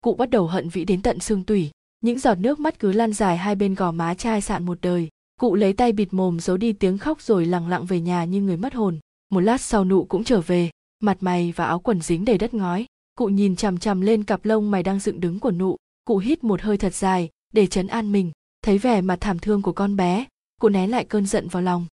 Cụ 0.00 0.14
bắt 0.14 0.30
đầu 0.30 0.46
hận 0.46 0.68
vĩ 0.68 0.84
đến 0.84 1.02
tận 1.02 1.18
xương 1.18 1.44
tủy, 1.44 1.70
những 2.00 2.18
giọt 2.18 2.34
nước 2.34 2.60
mắt 2.60 2.78
cứ 2.78 2.92
lan 2.92 3.12
dài 3.12 3.36
hai 3.36 3.54
bên 3.54 3.74
gò 3.74 3.92
má 3.92 4.14
chai 4.14 4.40
sạn 4.40 4.66
một 4.66 4.78
đời 4.82 5.08
cụ 5.40 5.54
lấy 5.54 5.72
tay 5.72 5.92
bịt 5.92 6.14
mồm 6.14 6.40
giấu 6.40 6.56
đi 6.56 6.72
tiếng 6.72 6.98
khóc 6.98 7.22
rồi 7.22 7.46
lặng 7.46 7.68
lặng 7.68 7.86
về 7.86 8.00
nhà 8.00 8.24
như 8.24 8.42
người 8.42 8.56
mất 8.56 8.74
hồn. 8.74 8.98
Một 9.30 9.40
lát 9.40 9.60
sau 9.60 9.84
nụ 9.84 10.04
cũng 10.04 10.24
trở 10.24 10.40
về, 10.40 10.70
mặt 11.00 11.16
mày 11.20 11.52
và 11.56 11.64
áo 11.64 11.78
quần 11.78 12.00
dính 12.00 12.24
đầy 12.24 12.38
đất 12.38 12.54
ngói. 12.54 12.86
Cụ 13.14 13.26
nhìn 13.26 13.56
chằm 13.56 13.78
chằm 13.78 14.00
lên 14.00 14.24
cặp 14.24 14.44
lông 14.44 14.70
mày 14.70 14.82
đang 14.82 15.00
dựng 15.00 15.20
đứng 15.20 15.40
của 15.40 15.50
nụ. 15.50 15.76
Cụ 16.04 16.18
hít 16.18 16.44
một 16.44 16.60
hơi 16.62 16.78
thật 16.78 16.94
dài, 16.94 17.30
để 17.52 17.66
chấn 17.66 17.86
an 17.86 18.12
mình, 18.12 18.32
thấy 18.62 18.78
vẻ 18.78 19.00
mặt 19.00 19.18
thảm 19.20 19.38
thương 19.38 19.62
của 19.62 19.72
con 19.72 19.96
bé. 19.96 20.26
Cụ 20.60 20.68
né 20.68 20.86
lại 20.86 21.04
cơn 21.04 21.26
giận 21.26 21.48
vào 21.48 21.62
lòng. 21.62 21.86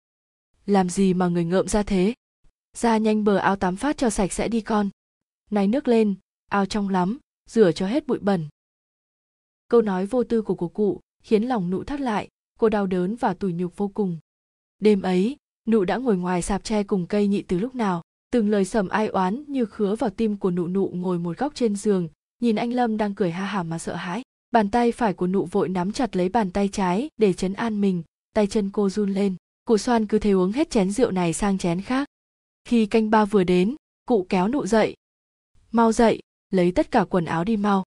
Làm 0.65 0.89
gì 0.89 1.13
mà 1.13 1.27
người 1.27 1.45
ngợm 1.45 1.67
ra 1.67 1.83
thế? 1.83 2.13
Ra 2.77 2.97
nhanh 2.97 3.23
bờ 3.23 3.37
áo 3.37 3.55
tắm 3.55 3.75
phát 3.75 3.97
cho 3.97 4.09
sạch 4.09 4.33
sẽ 4.33 4.47
đi 4.47 4.61
con. 4.61 4.89
Náy 5.51 5.67
nước 5.67 5.87
lên 5.87 6.15
ao 6.49 6.65
trong 6.65 6.89
lắm, 6.89 7.17
rửa 7.49 7.71
cho 7.71 7.87
hết 7.87 8.07
bụi 8.07 8.19
bẩn. 8.19 8.47
Câu 9.67 9.81
nói 9.81 10.05
vô 10.05 10.23
tư 10.23 10.41
của 10.41 10.55
cô 10.55 10.67
cụ 10.67 11.01
khiến 11.23 11.43
lòng 11.43 11.69
nụ 11.69 11.83
thắt 11.83 12.01
lại 12.01 12.27
cô 12.57 12.69
đau 12.69 12.87
đớn 12.87 13.15
và 13.15 13.33
tủi 13.33 13.53
nhục 13.53 13.77
vô 13.77 13.87
cùng. 13.87 14.17
Đêm 14.79 15.01
ấy, 15.01 15.37
nụ 15.67 15.85
đã 15.85 15.97
ngồi 15.97 16.17
ngoài 16.17 16.41
sạp 16.41 16.63
tre 16.63 16.83
cùng 16.83 17.07
cây 17.07 17.27
nhị 17.27 17.41
từ 17.41 17.59
lúc 17.59 17.75
nào, 17.75 18.01
từng 18.31 18.49
lời 18.49 18.65
sầm 18.65 18.89
ai 18.89 19.07
oán 19.07 19.43
như 19.47 19.65
khứa 19.65 19.95
vào 19.95 20.09
tim 20.09 20.37
của 20.37 20.51
nụ 20.51 20.67
nụ 20.67 20.91
ngồi 20.93 21.19
một 21.19 21.37
góc 21.37 21.55
trên 21.55 21.75
giường, 21.75 22.07
nhìn 22.41 22.55
anh 22.55 22.73
lâm 22.73 22.97
đang 22.97 23.15
cười 23.15 23.31
ha 23.31 23.45
hả 23.45 23.63
mà 23.63 23.79
sợ 23.79 23.95
hãi. 23.95 24.21
Bàn 24.51 24.69
tay 24.69 24.91
phải 24.91 25.13
của 25.13 25.27
nụ 25.27 25.45
vội 25.45 25.69
nắm 25.69 25.91
chặt 25.91 26.15
lấy 26.15 26.29
bàn 26.29 26.51
tay 26.51 26.67
trái 26.67 27.09
để 27.17 27.33
chấn 27.33 27.53
an 27.53 27.81
mình, 27.81 28.03
tay 28.33 28.47
chân 28.47 28.69
cô 28.69 28.89
run 28.89 29.13
lên. 29.13 29.35
Cụ 29.65 29.77
xoan 29.77 30.07
cứ 30.07 30.19
thế 30.19 30.31
uống 30.31 30.51
hết 30.51 30.69
chén 30.69 30.91
rượu 30.91 31.11
này 31.11 31.33
sang 31.33 31.57
chén 31.57 31.81
khác. 31.81 32.07
Khi 32.65 32.85
canh 32.85 33.09
ba 33.09 33.25
vừa 33.25 33.43
đến, 33.43 33.75
cụ 34.05 34.25
kéo 34.29 34.47
nụ 34.47 34.65
dậy. 34.65 34.95
Mau 35.71 35.91
dậy, 35.91 36.19
lấy 36.49 36.71
tất 36.71 36.91
cả 36.91 37.05
quần 37.09 37.25
áo 37.25 37.43
đi 37.43 37.57
mau. 37.57 37.83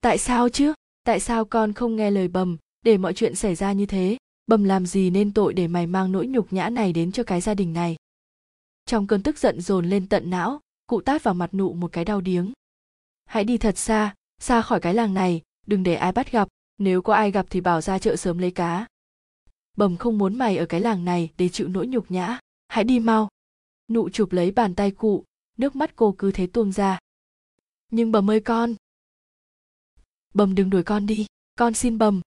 Tại 0.00 0.18
sao 0.18 0.48
chứ? 0.48 0.72
Tại 1.04 1.20
sao 1.20 1.44
con 1.44 1.72
không 1.72 1.96
nghe 1.96 2.10
lời 2.10 2.28
bầm? 2.28 2.56
Để 2.82 2.98
mọi 2.98 3.14
chuyện 3.14 3.34
xảy 3.34 3.54
ra 3.54 3.72
như 3.72 3.86
thế, 3.86 4.16
bầm 4.46 4.64
làm 4.64 4.86
gì 4.86 5.10
nên 5.10 5.32
tội 5.32 5.54
để 5.54 5.68
mày 5.68 5.86
mang 5.86 6.12
nỗi 6.12 6.26
nhục 6.26 6.52
nhã 6.52 6.68
này 6.68 6.92
đến 6.92 7.12
cho 7.12 7.22
cái 7.22 7.40
gia 7.40 7.54
đình 7.54 7.72
này? 7.72 7.96
Trong 8.86 9.06
cơn 9.06 9.22
tức 9.22 9.38
giận 9.38 9.60
dồn 9.60 9.86
lên 9.86 10.08
tận 10.08 10.30
não, 10.30 10.60
cụ 10.86 11.00
tát 11.00 11.22
vào 11.22 11.34
mặt 11.34 11.54
nụ 11.54 11.72
một 11.72 11.92
cái 11.92 12.04
đau 12.04 12.20
điếng. 12.20 12.52
Hãy 13.24 13.44
đi 13.44 13.58
thật 13.58 13.78
xa 13.78 14.14
xa 14.40 14.62
khỏi 14.62 14.80
cái 14.80 14.94
làng 14.94 15.14
này, 15.14 15.42
đừng 15.66 15.82
để 15.82 15.94
ai 15.94 16.12
bắt 16.12 16.32
gặp, 16.32 16.48
nếu 16.78 17.02
có 17.02 17.14
ai 17.14 17.30
gặp 17.30 17.46
thì 17.50 17.60
bảo 17.60 17.80
ra 17.80 17.98
chợ 17.98 18.16
sớm 18.16 18.38
lấy 18.38 18.50
cá. 18.50 18.86
Bầm 19.76 19.96
không 19.96 20.18
muốn 20.18 20.38
mày 20.38 20.56
ở 20.56 20.66
cái 20.66 20.80
làng 20.80 21.04
này 21.04 21.30
để 21.38 21.48
chịu 21.48 21.68
nỗi 21.68 21.86
nhục 21.86 22.10
nhã, 22.10 22.38
hãy 22.68 22.84
đi 22.84 23.00
mau. 23.00 23.28
Nụ 23.88 24.08
chụp 24.08 24.32
lấy 24.32 24.50
bàn 24.50 24.74
tay 24.74 24.90
cụ, 24.90 25.24
nước 25.58 25.76
mắt 25.76 25.96
cô 25.96 26.14
cứ 26.18 26.32
thế 26.32 26.46
tuôn 26.46 26.72
ra. 26.72 26.98
Nhưng 27.90 28.12
bầm 28.12 28.30
ơi 28.30 28.40
con! 28.40 28.74
Bầm 30.34 30.54
đừng 30.54 30.70
đuổi 30.70 30.82
con 30.82 31.06
đi, 31.06 31.26
con 31.58 31.74
xin 31.74 31.98
bầm 31.98 32.20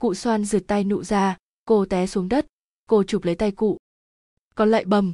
cụ 0.00 0.14
xoan 0.14 0.44
rượt 0.44 0.66
tay 0.66 0.84
nụ 0.84 1.04
ra, 1.04 1.36
cô 1.64 1.84
té 1.84 2.06
xuống 2.06 2.28
đất, 2.28 2.46
cô 2.86 3.02
chụp 3.02 3.24
lấy 3.24 3.34
tay 3.34 3.50
cụ. 3.50 3.76
Con 4.54 4.70
lại 4.70 4.84
bầm. 4.84 5.12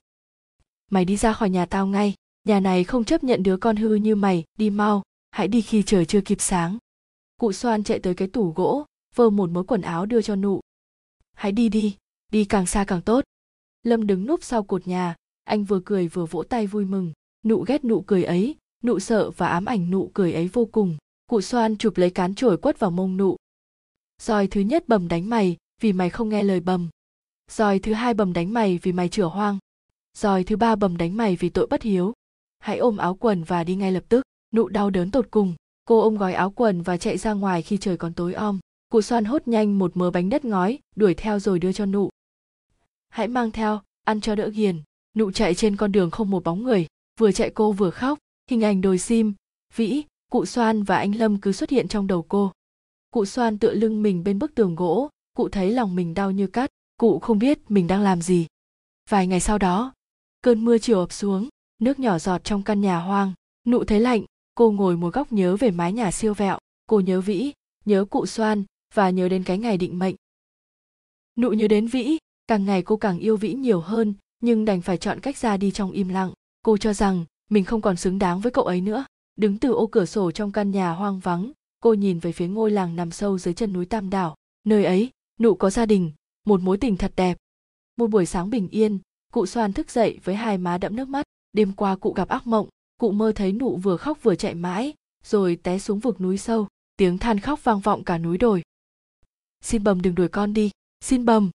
Mày 0.91 1.05
đi 1.05 1.17
ra 1.17 1.33
khỏi 1.33 1.51
nhà 1.51 1.67
tao 1.67 1.87
ngay, 1.87 2.15
nhà 2.45 2.61
này 2.61 2.85
không 2.85 3.05
chấp 3.05 3.25
nhận 3.25 3.43
đứa 3.43 3.57
con 3.57 3.77
hư 3.77 3.95
như 3.95 4.17
mày, 4.17 4.45
đi 4.59 4.71
mau, 4.71 5.03
hãy 5.31 5.49
đi 5.49 5.61
khi 5.61 5.83
trời 5.83 6.05
chưa 6.05 6.21
kịp 6.21 6.41
sáng. 6.41 6.79
Cụ 7.37 7.53
xoan 7.53 7.85
chạy 7.85 7.99
tới 7.99 8.15
cái 8.15 8.29
tủ 8.29 8.53
gỗ, 8.53 8.85
vơ 9.15 9.31
một 9.31 9.51
mớ 9.51 9.63
quần 9.63 9.81
áo 9.81 10.07
đưa 10.07 10.23
cho 10.23 10.37
nụ. 10.37 10.61
Hãy 11.35 11.53
đi 11.53 11.69
đi 11.69 11.97
đi 12.33 12.45
càng 12.45 12.67
xa 12.67 12.85
càng 12.85 13.03
tốt. 13.03 13.25
Lâm 13.83 14.07
đứng 14.07 14.27
núp 14.27 14.45
sau 14.45 14.63
cột 14.63 14.87
nhà, 14.87 15.15
anh 15.45 15.65
vừa 15.65 15.81
cười 15.85 16.09
vừa 16.09 16.27
vỗ 16.27 16.43
tay 16.43 16.67
vui 16.67 16.85
mừng. 16.85 17.13
Nụ 17.45 17.65
ghét 17.67 17.85
nụ 17.85 18.01
cười 18.01 18.25
ấy, 18.25 18.57
nụ 18.85 18.99
sợ 18.99 19.31
và 19.31 19.49
ám 19.49 19.65
ảnh 19.65 19.91
nụ 19.91 20.11
cười 20.15 20.33
ấy 20.33 20.49
vô 20.49 20.65
cùng. 20.73 20.97
Cụ 21.27 21.41
xoan 21.41 21.77
chụp 21.77 21.97
lấy 21.97 22.11
cán 22.11 22.35
chổi 22.35 22.57
quất 22.57 22.79
vào 22.79 22.91
mông 22.91 23.17
nụ 23.17 23.37
roi 24.23 24.47
thứ 24.47 24.61
nhất 24.61 24.89
bầm 24.89 25.09
đánh 25.09 25.31
mày, 25.31 25.57
vì 25.81 25.93
mày 25.93 26.11
không 26.11 26.29
nghe 26.29 26.43
lời 26.43 26.61
bầm. 26.61 26.89
Roi 27.51 27.79
thứ 27.79 27.93
hai 27.93 28.15
bầm 28.15 28.33
đánh 28.33 28.53
mày 28.53 28.79
vì 28.83 28.93
mày 28.93 29.09
chửa 29.09 29.25
hoang. 29.25 29.59
Roi 30.15 30.45
thứ 30.45 30.57
ba 30.57 30.77
bầm 30.77 30.97
đánh 30.97 31.17
mày 31.17 31.37
vì 31.37 31.49
tội 31.49 31.67
bất 31.67 31.83
hiếu. 31.83 32.13
Hãy 32.59 32.79
ôm 32.79 32.97
áo 32.97 33.15
quần 33.15 33.45
và 33.45 33.65
đi 33.65 33.75
ngay 33.77 33.93
lập 33.93 34.05
tức. 34.09 34.25
Nụ 34.55 34.69
đau 34.69 34.91
đớn 34.91 35.11
tột 35.11 35.31
cùng. 35.31 35.55
Cô 35.85 36.01
ôm 36.01 36.17
gói 36.17 36.35
áo 36.35 36.51
quần 36.51 36.83
và 36.83 36.97
chạy 36.97 37.19
ra 37.19 37.33
ngoài 37.33 37.63
khi 37.63 37.77
trời 37.77 37.97
còn 37.97 38.15
tối 38.15 38.35
om. 38.35 38.61
Cụ 38.89 39.03
xoan 39.03 39.25
hốt 39.25 39.49
nhanh 39.49 39.79
một 39.79 39.97
mớ 39.97 40.11
bánh 40.11 40.29
đất 40.29 40.45
ngói, 40.45 40.79
đuổi 40.97 41.15
theo 41.15 41.39
rồi 41.39 41.59
đưa 41.59 41.73
cho 41.73 41.87
nụ. 41.87 42.11
Hãy 43.09 43.29
mang 43.29 43.51
theo, 43.51 43.81
ăn 44.05 44.21
cho 44.21 44.35
đỡ 44.35 44.49
ghiền. 44.49 44.83
Nụ 45.17 45.31
chạy 45.31 45.55
trên 45.55 45.77
con 45.77 45.93
đường 45.93 46.11
không 46.11 46.31
một 46.31 46.45
bóng 46.45 46.63
người. 46.63 46.87
Vừa 47.19 47.33
chạy 47.33 47.51
cô 47.51 47.73
vừa 47.73 47.91
khóc. 47.91 48.19
Hình 48.51 48.65
ảnh 48.65 48.81
đồi 48.81 48.99
sim, 48.99 49.35
vĩ, 49.77 50.03
cụ 50.31 50.47
xoan 50.47 50.83
và 50.83 50.97
anh 50.97 51.17
lâm 51.17 51.41
cứ 51.41 51.53
xuất 51.53 51.71
hiện 51.71 51.89
trong 51.89 52.07
đầu 52.07 52.23
cô 52.23 52.53
cụ 53.17 53.25
xoan 53.25 53.59
tựa 53.59 53.75
lưng 53.75 54.03
mình 54.03 54.25
bên 54.25 54.39
bức 54.39 54.55
tường 54.55 54.75
gỗ, 54.75 55.09
cụ 55.37 55.49
thấy 55.49 55.71
lòng 55.71 55.97
mình 55.97 56.15
đau 56.15 56.31
như 56.31 56.47
cắt 56.47 56.71
cụ 56.97 57.19
không 57.19 57.39
biết 57.39 57.59
mình 57.69 57.87
đang 57.87 58.03
làm 58.03 58.23
gì. 58.23 58.47
Vài 59.11 59.27
ngày 59.27 59.41
sau 59.41 59.59
đó, 59.59 59.95
cơn 60.43 60.65
mưa 60.65 60.79
chiều 60.79 60.99
ập 60.99 61.13
xuống, 61.13 61.49
nước 61.79 61.99
nhỏ 61.99 62.19
giọt 62.19 62.45
trong 62.45 62.63
căn 62.63 62.81
nhà 62.81 62.99
hoang, 62.99 63.33
nụ 63.67 63.85
thấy 63.85 64.01
lạnh, 64.01 64.25
cô 64.55 64.71
ngồi 64.71 64.97
một 64.97 65.15
góc 65.15 65.33
nhớ 65.33 65.57
về 65.57 65.71
mái 65.71 65.93
nhà 65.93 66.11
siêu 66.11 66.35
vẹo, 66.35 66.59
cô 66.87 67.01
nhớ 67.01 67.21
vĩ, 67.21 67.53
nhớ 67.85 68.05
cụ 68.05 68.27
xoan 68.27 68.65
và 68.95 69.11
nhớ 69.11 69.29
đến 69.29 69.45
cái 69.45 69.59
ngày 69.59 69.77
định 69.77 69.99
mệnh. 69.99 70.15
Nụ 71.37 71.51
nhớ 71.51 71.69
đến 71.69 71.87
vĩ, 71.87 72.19
càng 72.47 72.65
ngày 72.65 72.83
cô 72.83 72.97
càng 72.97 73.19
yêu 73.19 73.37
vĩ 73.37 73.55
nhiều 73.55 73.81
hơn, 73.81 74.15
nhưng 74.41 74.65
đành 74.65 74.83
phải 74.83 74.99
chọn 74.99 75.21
cách 75.21 75.37
ra 75.37 75.57
đi 75.57 75.71
trong 75.71 75.91
im 75.91 76.09
lặng. 76.09 76.33
Cô 76.63 76.77
cho 76.77 76.93
rằng 76.93 77.25
mình 77.51 77.65
không 77.65 77.81
còn 77.81 77.97
xứng 77.97 78.19
đáng 78.19 78.41
với 78.41 78.53
cậu 78.53 78.65
ấy 78.65 78.81
nữa, 78.81 79.05
đứng 79.37 79.59
từ 79.59 79.73
ô 79.73 79.87
cửa 79.87 80.05
sổ 80.05 80.31
trong 80.31 80.53
căn 80.53 80.71
nhà 80.71 80.91
hoang 80.91 81.21
vắng 81.21 81.53
cô 81.87 81.95
nhìn 81.95 82.19
về 82.19 82.33
phía 82.33 82.49
ngôi 82.49 82.71
làng 82.71 82.97
nằm 82.97 83.11
sâu 83.11 83.39
dưới 83.39 83.55
chân 83.55 83.73
núi 83.73 83.87
tam 83.87 84.11
đảo. 84.11 84.37
Nơi 84.65 84.85
ấy, 84.85 85.11
nụ 85.41 85.55
có 85.55 85.71
gia 85.71 85.87
đình, 85.87 86.13
một 86.47 86.61
mối 86.61 86.79
tình 86.79 86.97
thật 86.97 87.13
đẹp. 87.17 87.37
Một 87.97 88.07
buổi 88.07 88.27
sáng 88.27 88.51
bình 88.51 88.69
yên, 88.69 88.99
cụ 89.33 89.47
xoan 89.47 89.73
thức 89.73 89.91
dậy 89.91 90.19
với 90.25 90.35
hai 90.35 90.59
má 90.59 90.79
đẫm 90.79 90.97
nước 90.97 91.09
mắt. 91.09 91.27
Đêm 91.53 91.73
qua 91.73 91.97
cụ 91.97 92.13
gặp 92.13 92.29
ác 92.29 92.47
mộng, 92.47 92.69
cụ 92.97 93.11
mơ 93.11 93.33
thấy 93.35 93.53
nụ 93.53 93.77
vừa 93.77 93.97
khóc 93.97 94.19
vừa 94.23 94.35
chạy 94.35 94.55
mãi, 94.55 94.95
rồi 95.25 95.57
té 95.63 95.79
xuống 95.79 95.99
vực 95.99 96.21
núi 96.21 96.39
sâu. 96.39 96.69
Tiếng 96.97 97.19
than 97.19 97.41
khóc 97.41 97.65
vang 97.65 97.81
vọng 97.81 98.05
cả 98.05 98.19
núi 98.19 98.39
đồi. 98.39 98.63
Xin 99.61 99.85
bầm 99.85 100.03
đừng 100.03 100.15
đuổi 100.15 100.29
con 100.29 100.55
đi, 100.55 100.71
xin 101.01 101.25
bầm. 101.25 101.51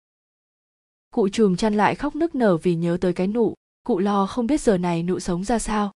Cụ 1.12 1.30
chùm 1.30 1.56
chăn 1.56 1.74
lại 1.74 1.96
khóc 1.96 2.16
nức 2.16 2.36
nở 2.36 2.58
vì 2.58 2.76
nhớ 2.76 2.98
tới 3.02 3.14
cái 3.14 3.28
nụ. 3.28 3.54
Cụ 3.84 4.00
lo 4.00 4.28
không 4.28 4.48
biết 4.48 4.62
giờ 4.62 4.78
này 4.78 5.04
nụ 5.04 5.20
sống 5.20 5.44
ra 5.44 5.60
sao. 5.60 5.92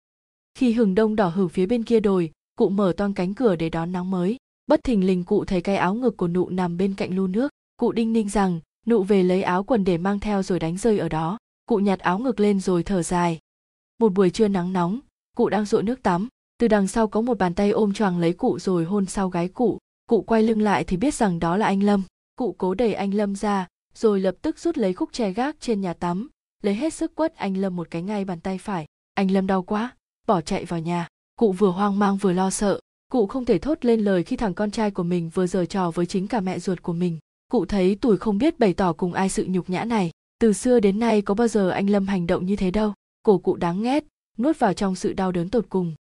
Khi 0.54 0.74
hừng 0.74 0.96
đông 0.96 1.16
đỏ 1.16 1.28
hử 1.28 1.48
phía 1.48 1.66
bên 1.66 1.84
kia 1.84 2.00
đồi 2.00 2.32
cụ 2.62 2.70
mở 2.70 2.94
toang 2.98 3.14
cánh 3.14 3.34
cửa 3.34 3.56
để 3.56 3.70
đón 3.70 3.92
nắng 3.92 4.12
mới. 4.12 4.38
Bất 4.68 4.84
thình 4.84 5.06
lình 5.06 5.24
cụ 5.24 5.46
thấy 5.46 5.62
cái 5.62 5.78
áo 5.78 5.96
ngực 5.96 6.18
của 6.18 6.28
nụ 6.28 6.50
nằm 6.50 6.78
bên 6.78 6.96
cạnh 6.96 7.16
lu 7.16 7.28
nước. 7.28 7.52
Cụ 7.78 7.92
đinh 7.92 8.14
ninh 8.14 8.30
rằng, 8.30 8.60
nụ 8.86 9.04
về 9.04 9.24
lấy 9.24 9.44
áo 9.44 9.64
quần 9.64 9.84
để 9.84 9.98
mang 9.98 10.20
theo 10.20 10.44
rồi 10.44 10.60
đánh 10.60 10.78
rơi 10.78 11.00
ở 11.00 11.10
đó. 11.10 11.38
Cụ 11.66 11.78
nhặt 11.78 12.00
áo 12.00 12.20
ngực 12.20 12.40
lên 12.40 12.60
rồi 12.60 12.84
thở 12.84 13.04
dài. 13.04 13.40
Một 14.00 14.14
buổi 14.14 14.30
trưa 14.30 14.48
nắng 14.48 14.74
nóng, 14.74 15.00
cụ 15.38 15.50
đang 15.50 15.66
rội 15.66 15.84
nước 15.84 16.04
tắm. 16.04 16.28
Từ 16.60 16.68
đằng 16.68 16.88
sau 16.88 17.08
có 17.08 17.22
một 17.22 17.38
bàn 17.38 17.54
tay 17.54 17.70
ôm 17.70 17.94
choàng 17.94 18.20
lấy 18.20 18.34
cụ 18.34 18.60
rồi 18.60 18.86
hôn 18.86 19.06
sau 19.06 19.30
gái 19.30 19.48
cụ. 19.48 19.78
Cụ 20.10 20.22
quay 20.22 20.44
lưng 20.44 20.62
lại 20.62 20.84
thì 20.84 20.98
biết 20.98 21.14
rằng 21.14 21.40
đó 21.40 21.58
là 21.58 21.66
anh 21.66 21.84
lâm. 21.84 22.04
Cụ 22.36 22.56
cố 22.58 22.74
đẩy 22.74 22.94
anh 22.94 23.14
lâm 23.14 23.36
ra, 23.36 23.68
rồi 23.94 24.20
lập 24.20 24.36
tức 24.42 24.60
rút 24.60 24.78
lấy 24.78 24.94
khúc 24.94 25.10
tre 25.12 25.32
gác 25.32 25.56
trên 25.60 25.82
nhà 25.82 25.94
tắm, 25.94 26.30
lấy 26.62 26.76
hết 26.76 26.94
sức 26.94 27.16
quất 27.16 27.36
anh 27.36 27.58
lâm 27.58 27.76
một 27.76 27.88
cái 27.92 28.02
ngay 28.02 28.26
bàn 28.26 28.40
tay 28.40 28.58
phải. 28.58 28.86
Anh 29.14 29.32
lâm 29.32 29.48
đau 29.48 29.64
quá, 29.64 29.96
bỏ 30.28 30.42
chạy 30.42 30.66
vào 30.66 30.80
nhà 30.80 31.08
cụ 31.42 31.52
vừa 31.52 31.70
hoang 31.70 32.00
mang 32.00 32.18
vừa 32.18 32.34
lo 32.34 32.50
sợ. 32.50 32.80
Cụ 33.12 33.28
không 33.28 33.46
thể 33.46 33.58
thốt 33.58 33.86
lên 33.86 34.00
lời 34.02 34.24
khi 34.24 34.36
thằng 34.36 34.54
con 34.54 34.72
trai 34.72 34.92
của 34.92 35.04
mình 35.04 35.30
vừa 35.34 35.48
giở 35.48 35.66
trò 35.66 35.92
với 35.92 36.06
chính 36.06 36.28
cả 36.28 36.40
mẹ 36.40 36.60
ruột 36.60 36.82
của 36.82 36.94
mình. 36.94 37.20
Cụ 37.52 37.66
thấy 37.66 37.98
tuổi 38.02 38.18
không 38.18 38.38
biết 38.38 38.60
bày 38.60 38.74
tỏ 38.74 38.94
cùng 38.94 39.14
ai 39.14 39.30
sự 39.30 39.46
nhục 39.50 39.70
nhã 39.70 39.84
này. 39.84 40.12
Từ 40.40 40.54
xưa 40.54 40.80
đến 40.80 41.00
nay 41.00 41.22
có 41.22 41.34
bao 41.34 41.48
giờ 41.48 41.70
anh 41.70 41.90
lâm 41.90 42.08
hành 42.08 42.28
động 42.28 42.46
như 42.46 42.56
thế 42.56 42.72
đâu. 42.72 42.94
Cổ 43.24 43.38
cụ 43.38 43.56
đáng 43.56 43.82
ghét, 43.82 44.04
nuốt 44.38 44.60
vào 44.60 44.74
trong 44.74 44.96
sự 44.96 45.14
đau 45.14 45.32
đớn 45.32 45.50
tột 45.50 45.66
cùng. 45.70 45.96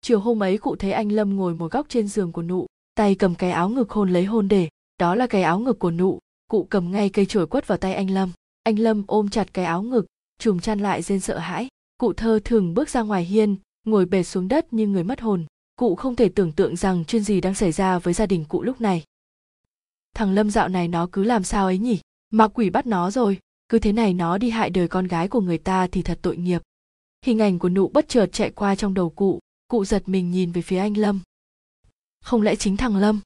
Chiều 0.00 0.20
hôm 0.20 0.42
ấy 0.42 0.58
cụ 0.58 0.76
thấy 0.76 0.92
anh 0.92 1.12
lâm 1.12 1.36
ngồi 1.36 1.54
một 1.54 1.72
góc 1.72 1.86
trên 1.88 2.08
giường 2.08 2.32
của 2.32 2.42
nụ, 2.42 2.66
tay 2.94 3.14
cầm 3.14 3.34
cái 3.34 3.50
áo 3.50 3.68
ngực 3.68 3.90
hôn 3.90 4.10
lấy 4.10 4.24
hôn 4.24 4.48
để. 4.48 4.68
Đó 4.98 5.14
là 5.14 5.26
cái 5.26 5.42
áo 5.42 5.58
ngực 5.58 5.78
của 5.78 5.90
nụ. 5.90 6.18
Cụ 6.50 6.66
cầm 6.70 6.90
ngay 6.90 7.08
cây 7.08 7.26
chổi 7.26 7.46
quất 7.46 7.66
vào 7.66 7.78
tay 7.78 7.94
anh 7.94 8.10
lâm. 8.10 8.30
Anh 8.62 8.78
lâm 8.78 9.02
ôm 9.06 9.28
chặt 9.28 9.54
cái 9.54 9.64
áo 9.64 9.82
ngực, 9.82 10.06
chùm 10.38 10.58
chăn 10.58 10.80
lại 10.80 11.02
rên 11.02 11.20
sợ 11.20 11.38
hãi. 11.38 11.68
Cụ 11.98 12.12
thơ 12.12 12.40
thường 12.44 12.74
bước 12.74 12.88
ra 12.88 13.02
ngoài 13.02 13.24
hiên 13.24 13.56
ngồi 13.90 14.06
bệt 14.06 14.22
xuống 14.22 14.48
đất 14.48 14.72
như 14.72 14.86
người 14.86 15.04
mất 15.04 15.20
hồn. 15.20 15.46
Cụ 15.76 15.94
không 15.94 16.16
thể 16.16 16.28
tưởng 16.28 16.52
tượng 16.52 16.76
rằng 16.76 17.04
chuyện 17.04 17.22
gì 17.22 17.40
đang 17.40 17.54
xảy 17.54 17.72
ra 17.72 17.98
với 17.98 18.14
gia 18.14 18.26
đình 18.26 18.44
cụ 18.44 18.62
lúc 18.62 18.80
này. 18.80 19.04
Thằng 20.14 20.34
lâm 20.34 20.50
dạo 20.50 20.68
này 20.68 20.88
nó 20.88 21.08
cứ 21.12 21.24
làm 21.24 21.44
sao 21.44 21.64
ấy 21.64 21.78
nhỉ? 21.78 22.00
Mà 22.30 22.48
quỷ 22.48 22.70
bắt 22.70 22.86
nó 22.86 23.10
rồi. 23.10 23.38
Cứ 23.68 23.78
thế 23.78 23.92
này 23.92 24.14
nó 24.14 24.38
đi 24.38 24.50
hại 24.50 24.70
đời 24.70 24.88
con 24.88 25.06
gái 25.06 25.28
của 25.28 25.40
người 25.40 25.58
ta 25.58 25.86
thì 25.92 26.02
thật 26.02 26.18
tội 26.22 26.36
nghiệp. 26.36 26.62
Hình 27.24 27.38
ảnh 27.38 27.58
của 27.58 27.68
nụ 27.68 27.88
bất 27.88 28.08
chợt 28.08 28.26
chạy 28.32 28.50
qua 28.50 28.74
trong 28.74 28.94
đầu 28.94 29.10
cụ. 29.10 29.38
Cụ 29.68 29.84
giật 29.84 30.08
mình 30.08 30.30
nhìn 30.30 30.52
về 30.52 30.62
phía 30.62 30.78
anh 30.78 30.96
lâm. 30.96 31.20
Không 32.20 32.42
lẽ 32.42 32.56
chính 32.56 32.76
thằng 32.76 32.96
lâm? 32.96 33.20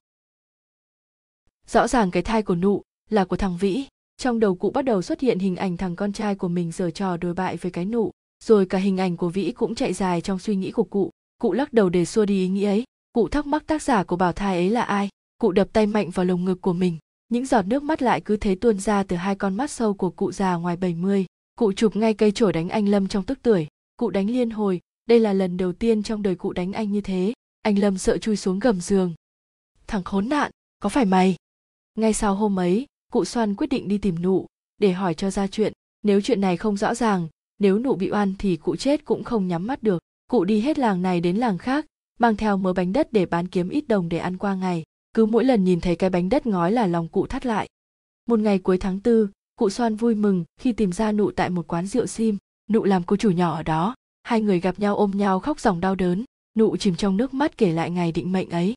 Rõ 1.67 1.89
ràng 1.89 2.11
cái 2.11 2.23
thai 2.23 2.43
của 2.43 2.55
nụ 2.55 2.83
là 3.11 3.25
của 3.25 3.37
thằng 3.37 3.57
vĩ. 3.57 3.85
Trong 4.17 4.41
đầu 4.41 4.55
cụ 4.55 4.71
bắt 4.71 4.83
đầu 4.83 5.03
xuất 5.03 5.21
hiện 5.21 5.39
hình 5.39 5.57
ảnh 5.57 5.77
thằng 5.77 5.97
con 5.97 6.13
trai 6.13 6.35
của 6.35 6.49
mình 6.49 6.73
giở 6.73 6.91
trò 6.91 7.17
đồi 7.17 7.35
bại 7.35 7.57
với 7.57 7.73
cái 7.73 7.85
nụ 7.85 8.11
rồi 8.43 8.67
cả 8.67 8.79
hình 8.79 9.01
ảnh 9.01 9.17
của 9.17 9.29
vĩ 9.29 9.53
cũng 9.53 9.75
chạy 9.75 9.93
dài 9.93 10.21
trong 10.21 10.39
suy 10.39 10.57
nghĩ 10.57 10.71
của 10.71 10.85
cụ 10.85 11.11
cụ 11.39 11.53
lắc 11.53 11.73
đầu 11.73 11.89
để 11.89 12.05
xua 12.05 12.25
đi 12.25 12.43
ý 12.43 12.49
nghĩ 12.49 12.65
ấy 12.65 12.85
cụ 13.13 13.29
thắc 13.29 13.47
mắc 13.47 13.67
tác 13.67 13.83
giả 13.83 14.05
của 14.05 14.17
bảo 14.17 14.33
thai 14.33 14.57
ấy 14.57 14.71
là 14.71 14.83
ai 14.83 15.09
cụ 15.39 15.53
đập 15.53 15.69
tay 15.73 15.87
mạnh 15.87 16.11
vào 16.11 16.27
lồng 16.27 16.45
ngực 16.45 16.61
của 16.61 16.73
mình 16.73 16.99
những 17.33 17.47
giọt 17.47 17.67
nước 17.67 17.83
mắt 17.83 18.03
lại 18.03 18.21
cứ 18.21 18.37
thế 18.37 18.55
tuôn 18.55 18.79
ra 18.79 19.03
từ 19.03 19.17
hai 19.17 19.35
con 19.35 19.57
mắt 19.57 19.71
sâu 19.71 19.95
của 19.95 20.11
cụ 20.11 20.33
già 20.33 20.55
ngoài 20.55 20.77
70. 20.77 21.27
Cụ 21.59 21.73
chụp 21.73 21.97
ngay 21.97 22.15
cây 22.15 22.33
chổi 22.33 22.53
đánh 22.53 22.69
anh 22.69 22.89
Lâm 22.89 23.09
trong 23.09 23.25
tức 23.25 23.39
tuổi. 23.43 23.67
Cụ 23.97 24.11
đánh 24.11 24.31
liên 24.31 24.51
hồi, 24.51 24.81
đây 25.07 25.21
là 25.21 25.33
lần 25.33 25.57
đầu 25.57 25.73
tiên 25.73 26.03
trong 26.03 26.23
đời 26.23 26.35
cụ 26.35 26.53
đánh 26.53 26.73
anh 26.73 26.93
như 26.93 27.01
thế. 27.01 27.33
Anh 27.63 27.79
Lâm 27.79 27.99
sợ 27.99 28.19
chui 28.19 28.37
xuống 28.37 28.59
gầm 28.59 28.81
giường. 28.81 29.15
Thằng 29.87 30.05
khốn 30.05 30.29
nạn, 30.29 30.51
có 30.81 30.89
phải 30.89 31.05
mày? 31.05 31.37
Ngay 31.95 32.13
sau 32.13 32.35
hôm 32.35 32.59
ấy, 32.59 32.87
cụ 33.13 33.25
Xoan 33.25 33.55
quyết 33.55 33.67
định 33.67 33.89
đi 33.89 33.99
tìm 33.99 34.23
nụ, 34.23 34.47
để 34.79 34.93
hỏi 34.93 35.15
cho 35.15 35.31
ra 35.31 35.47
chuyện. 35.47 35.73
Nếu 36.03 36.21
chuyện 36.21 36.41
này 36.41 36.57
không 36.57 36.77
rõ 36.77 36.95
ràng, 36.95 37.29
nếu 37.63 37.79
nụ 37.79 37.95
bị 37.95 38.11
oan 38.11 38.35
thì 38.39 38.57
cụ 38.57 38.77
chết 38.77 39.05
cũng 39.05 39.25
không 39.25 39.49
nhắm 39.49 39.67
mắt 39.67 39.83
được. 39.83 40.03
Cụ 40.29 40.45
đi 40.45 40.61
hết 40.61 40.79
làng 40.79 41.03
này 41.03 41.21
đến 41.21 41.37
làng 41.37 41.59
khác, 41.59 41.87
mang 42.19 42.37
theo 42.37 42.57
mớ 42.57 42.73
bánh 42.73 42.93
đất 42.93 43.13
để 43.13 43.27
bán 43.27 43.49
kiếm 43.49 43.69
ít 43.69 43.89
đồng 43.89 44.09
để 44.09 44.19
ăn 44.19 44.37
qua 44.39 44.55
ngày. 44.55 44.83
Cứ 45.15 45.27
mỗi 45.27 45.45
lần 45.45 45.65
nhìn 45.65 45.81
thấy 45.81 45.97
cái 45.97 46.11
bánh 46.11 46.29
đất 46.29 46.47
ngói 46.47 46.73
là 46.73 46.87
lòng 46.87 47.09
cụ 47.09 47.27
thắt 47.27 47.47
lại. 47.47 47.69
Một 48.27 48.39
ngày 48.39 48.59
cuối 48.59 48.79
tháng 48.79 49.01
tư 49.01 49.29
cụ 49.57 49.71
xoan 49.71 49.97
vui 49.97 50.15
mừng 50.15 50.45
khi 50.61 50.73
tìm 50.73 50.93
ra 50.93 51.13
nụ 51.13 51.31
tại 51.31 51.51
một 51.51 51.67
quán 51.69 51.87
rượu 51.87 52.07
sim. 52.07 52.37
Nụ 52.71 52.85
làm 52.85 53.03
cô 53.03 53.17
chủ 53.17 53.31
nhỏ 53.31 53.55
ở 53.57 53.63
đó. 53.63 53.95
Hai 54.23 54.41
người 54.41 54.61
gặp 54.61 54.79
nhau 54.79 54.97
ôm 54.97 55.11
nhau 55.11 55.41
khóc 55.41 55.61
dòng 55.61 55.81
đau 55.81 55.95
đớn. 55.95 56.25
Nụ 56.59 56.77
chìm 56.77 56.97
trong 56.97 57.17
nước 57.17 57.35
mắt 57.35 57.59
kể 57.59 57.73
lại 57.73 57.91
ngày 57.91 58.13
định 58.13 58.33
mệnh 58.33 58.51
ấy. 58.51 58.75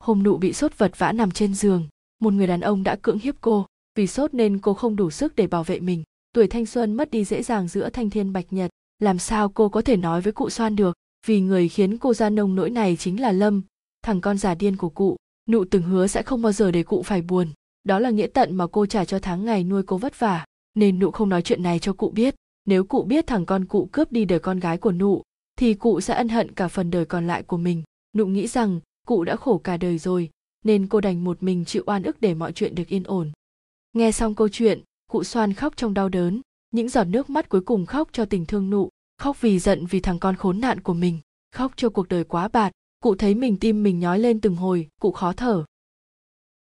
Hôm 0.00 0.22
nụ 0.22 0.36
bị 0.36 0.52
sốt 0.52 0.78
vật 0.78 0.98
vã 0.98 1.12
nằm 1.12 1.30
trên 1.30 1.54
giường 1.54 1.88
một 2.20 2.32
người 2.32 2.46
đàn 2.46 2.60
ông 2.60 2.82
đã 2.82 2.96
cưỡng 3.02 3.18
hiếp 3.18 3.34
cô. 3.40 3.66
Vì 3.94 4.06
sốt 4.06 4.34
nên 4.34 4.58
cô 4.58 4.74
không 4.74 4.96
đủ 4.96 5.10
sức 5.10 5.36
để 5.36 5.46
bảo 5.46 5.64
vệ 5.64 5.80
mình 5.80 6.04
tuổi 6.32 6.46
thanh 6.46 6.66
xuân 6.66 6.94
mất 6.94 7.10
đi 7.10 7.24
dễ 7.24 7.42
dàng 7.42 7.68
giữa 7.68 7.90
thanh 7.90 8.10
thiên 8.10 8.32
bạch 8.32 8.52
nhật. 8.52 8.70
Làm 8.98 9.18
sao 9.18 9.48
cô 9.48 9.68
có 9.68 9.82
thể 9.82 9.96
nói 9.96 10.20
với 10.20 10.32
cụ 10.32 10.50
xoan 10.50 10.76
được? 10.76 10.96
Vì 11.26 11.40
người 11.40 11.68
khiến 11.68 11.98
cô 11.98 12.14
ra 12.14 12.30
nông 12.30 12.54
nỗi 12.54 12.70
này 12.70 12.96
chính 12.96 13.20
là 13.20 13.32
lâm, 13.32 13.62
thằng 14.02 14.20
con 14.20 14.38
già 14.38 14.54
điên 14.54 14.76
của 14.76 14.88
cụ. 14.88 15.16
Nụ 15.48 15.64
từng 15.64 15.82
hứa 15.82 16.06
sẽ 16.06 16.22
không 16.22 16.42
bao 16.42 16.52
giờ 16.52 16.70
để 16.70 16.82
cụ 16.82 17.02
phải 17.02 17.22
buồn. 17.22 17.48
Đó 17.84 17.98
là 17.98 18.10
nghĩa 18.10 18.26
tận 18.26 18.56
mà 18.56 18.66
cô 18.66 18.86
trả 18.86 19.04
cho 19.04 19.18
tháng 19.18 19.44
ngày 19.44 19.64
nuôi 19.64 19.82
cô 19.82 19.98
vất 19.98 20.18
vả. 20.18 20.44
Nên 20.74 20.98
nụ 20.98 21.10
không 21.10 21.28
nói 21.28 21.42
chuyện 21.42 21.62
này 21.62 21.78
cho 21.78 21.92
cụ 21.92 22.10
biết. 22.10 22.34
Nếu 22.64 22.84
cụ 22.84 23.02
biết 23.02 23.26
thằng 23.26 23.46
con 23.46 23.64
cụ 23.64 23.88
cướp 23.92 24.12
đi 24.12 24.24
đời 24.24 24.38
con 24.38 24.60
gái 24.60 24.78
của 24.78 24.92
nụ, 24.92 25.22
thì 25.58 25.74
cụ 25.74 26.00
sẽ 26.00 26.14
ân 26.14 26.28
hận 26.28 26.54
cả 26.54 26.68
phần 26.68 26.90
đời 26.90 27.04
còn 27.04 27.26
lại 27.26 27.42
của 27.42 27.56
mình. 27.56 27.82
Nụ 28.16 28.26
nghĩ 28.26 28.46
rằng, 28.46 28.80
cụ 29.06 29.24
đã 29.24 29.36
khổ 29.36 29.58
cả 29.58 29.76
đời 29.76 29.98
rồi, 29.98 30.30
nên 30.64 30.86
cô 30.86 31.00
đành 31.00 31.24
một 31.24 31.42
mình 31.42 31.64
chịu 31.64 31.82
oan 31.86 32.02
ức 32.02 32.20
để 32.20 32.34
mọi 32.34 32.52
chuyện 32.52 32.74
được 32.74 32.88
yên 32.88 33.02
ổn. 33.04 33.30
Nghe 33.92 34.12
xong 34.12 34.34
câu 34.34 34.48
chuyện 34.48 34.80
cụ 35.08 35.24
xoan 35.24 35.52
khóc 35.52 35.76
trong 35.76 35.94
đau 35.94 36.08
đớn, 36.08 36.40
những 36.70 36.88
giọt 36.88 37.04
nước 37.04 37.30
mắt 37.30 37.48
cuối 37.48 37.60
cùng 37.60 37.86
khóc 37.86 38.08
cho 38.12 38.24
tình 38.24 38.46
thương 38.46 38.70
nụ, 38.70 38.88
khóc 39.18 39.40
vì 39.40 39.58
giận 39.58 39.86
vì 39.86 40.00
thằng 40.00 40.18
con 40.18 40.36
khốn 40.36 40.60
nạn 40.60 40.80
của 40.80 40.94
mình, 40.94 41.20
khóc 41.52 41.72
cho 41.76 41.88
cuộc 41.88 42.08
đời 42.08 42.24
quá 42.24 42.48
bạt 42.48 42.72
cụ 43.00 43.14
thấy 43.14 43.34
mình 43.34 43.56
tim 43.56 43.82
mình 43.82 44.00
nhói 44.00 44.18
lên 44.18 44.40
từng 44.40 44.56
hồi, 44.56 44.88
cụ 45.00 45.12
khó 45.12 45.32
thở. 45.32 45.64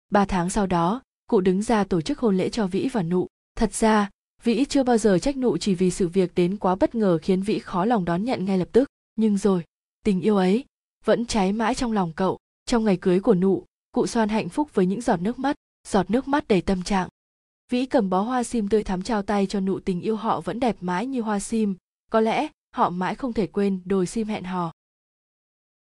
Ba 0.09 0.25
tháng 0.25 0.49
sau 0.49 0.67
đó, 0.67 1.01
cụ 1.27 1.41
đứng 1.41 1.61
ra 1.61 1.83
tổ 1.83 2.01
chức 2.01 2.19
hôn 2.19 2.37
lễ 2.37 2.49
cho 2.49 2.67
vĩ 2.67 2.89
và 2.93 3.03
nụ. 3.03 3.27
Thật 3.55 3.73
ra, 3.73 4.09
vĩ 4.43 4.65
chưa 4.65 4.83
bao 4.83 4.97
giờ 4.97 5.19
trách 5.19 5.37
nụ 5.37 5.57
chỉ 5.57 5.75
vì 5.75 5.91
sự 5.91 6.07
việc 6.07 6.35
đến 6.35 6.57
quá 6.57 6.75
bất 6.75 6.95
ngờ 6.95 7.19
khiến 7.21 7.41
vĩ 7.41 7.59
khó 7.59 7.85
lòng 7.85 8.05
đón 8.05 8.23
nhận 8.23 8.45
ngay 8.45 8.57
lập 8.57 8.67
tức. 8.71 8.89
Nhưng 9.15 9.37
rồi, 9.37 9.63
tình 10.05 10.21
yêu 10.21 10.37
ấy 10.37 10.65
vẫn 11.05 11.25
cháy 11.25 11.53
mãi 11.53 11.75
trong 11.75 11.91
lòng 11.91 12.13
cậu. 12.15 12.37
Trong 12.65 12.83
ngày 12.83 12.97
cưới 12.97 13.19
của 13.19 13.35
nụ, 13.35 13.65
cụ 13.91 14.07
xoan 14.07 14.29
hạnh 14.29 14.49
phúc 14.49 14.69
với 14.73 14.85
những 14.85 15.01
giọt 15.01 15.21
nước 15.21 15.39
mắt, 15.39 15.55
giọt 15.87 16.11
nước 16.11 16.27
mắt 16.27 16.47
đầy 16.47 16.61
tâm 16.61 16.83
trạng 16.83 17.09
vĩ 17.73 17.85
cầm 17.85 18.09
bó 18.09 18.21
hoa 18.21 18.43
sim 18.43 18.69
tươi 18.69 18.83
thắm 18.83 19.01
trao 19.01 19.21
tay 19.21 19.45
cho 19.45 19.59
nụ 19.59 19.79
tình 19.79 20.01
yêu 20.01 20.15
họ 20.15 20.41
vẫn 20.41 20.59
đẹp 20.59 20.77
mãi 20.81 21.05
như 21.05 21.21
hoa 21.21 21.39
sim. 21.39 21.75
Có 22.11 22.21
lẽ, 22.21 22.47
họ 22.75 22.89
mãi 22.89 23.15
không 23.15 23.33
thể 23.33 23.47
quên 23.47 23.81
đồi 23.85 24.05
sim 24.05 24.27
hẹn 24.27 24.43
hò. 24.43 24.71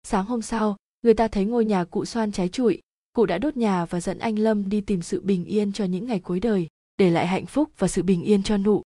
Sáng 0.03 0.25
hôm 0.27 0.43
sau, 0.43 0.77
người 1.03 1.15
ta 1.15 1.29
thấy 1.29 1.45
ngôi 1.45 1.65
nhà 1.65 1.85
cụ 1.85 2.05
xoan 2.05 2.33
cháy 2.33 2.49
trụi. 2.49 2.81
Cụ 3.13 3.27
đã 3.27 3.39
đốt 3.39 3.57
nhà 3.57 3.85
và 3.85 4.01
dẫn 4.01 4.19
anh 4.19 4.39
lâm 4.39 4.69
đi 4.69 4.81
tìm 4.81 5.03
sự 5.03 5.21
bình 5.21 5.45
yên 5.45 5.73
cho 5.73 5.85
những 5.85 6.07
ngày 6.07 6.21
cuối 6.21 6.41
đời, 6.41 6.67
để 6.97 7.11
lại 7.11 7.27
hạnh 7.27 7.47
phúc 7.47 7.71
và 7.79 7.89
sự 7.89 8.03
bình 8.03 8.23
yên 8.23 8.43
cho 8.43 8.57
nụ. 8.57 8.83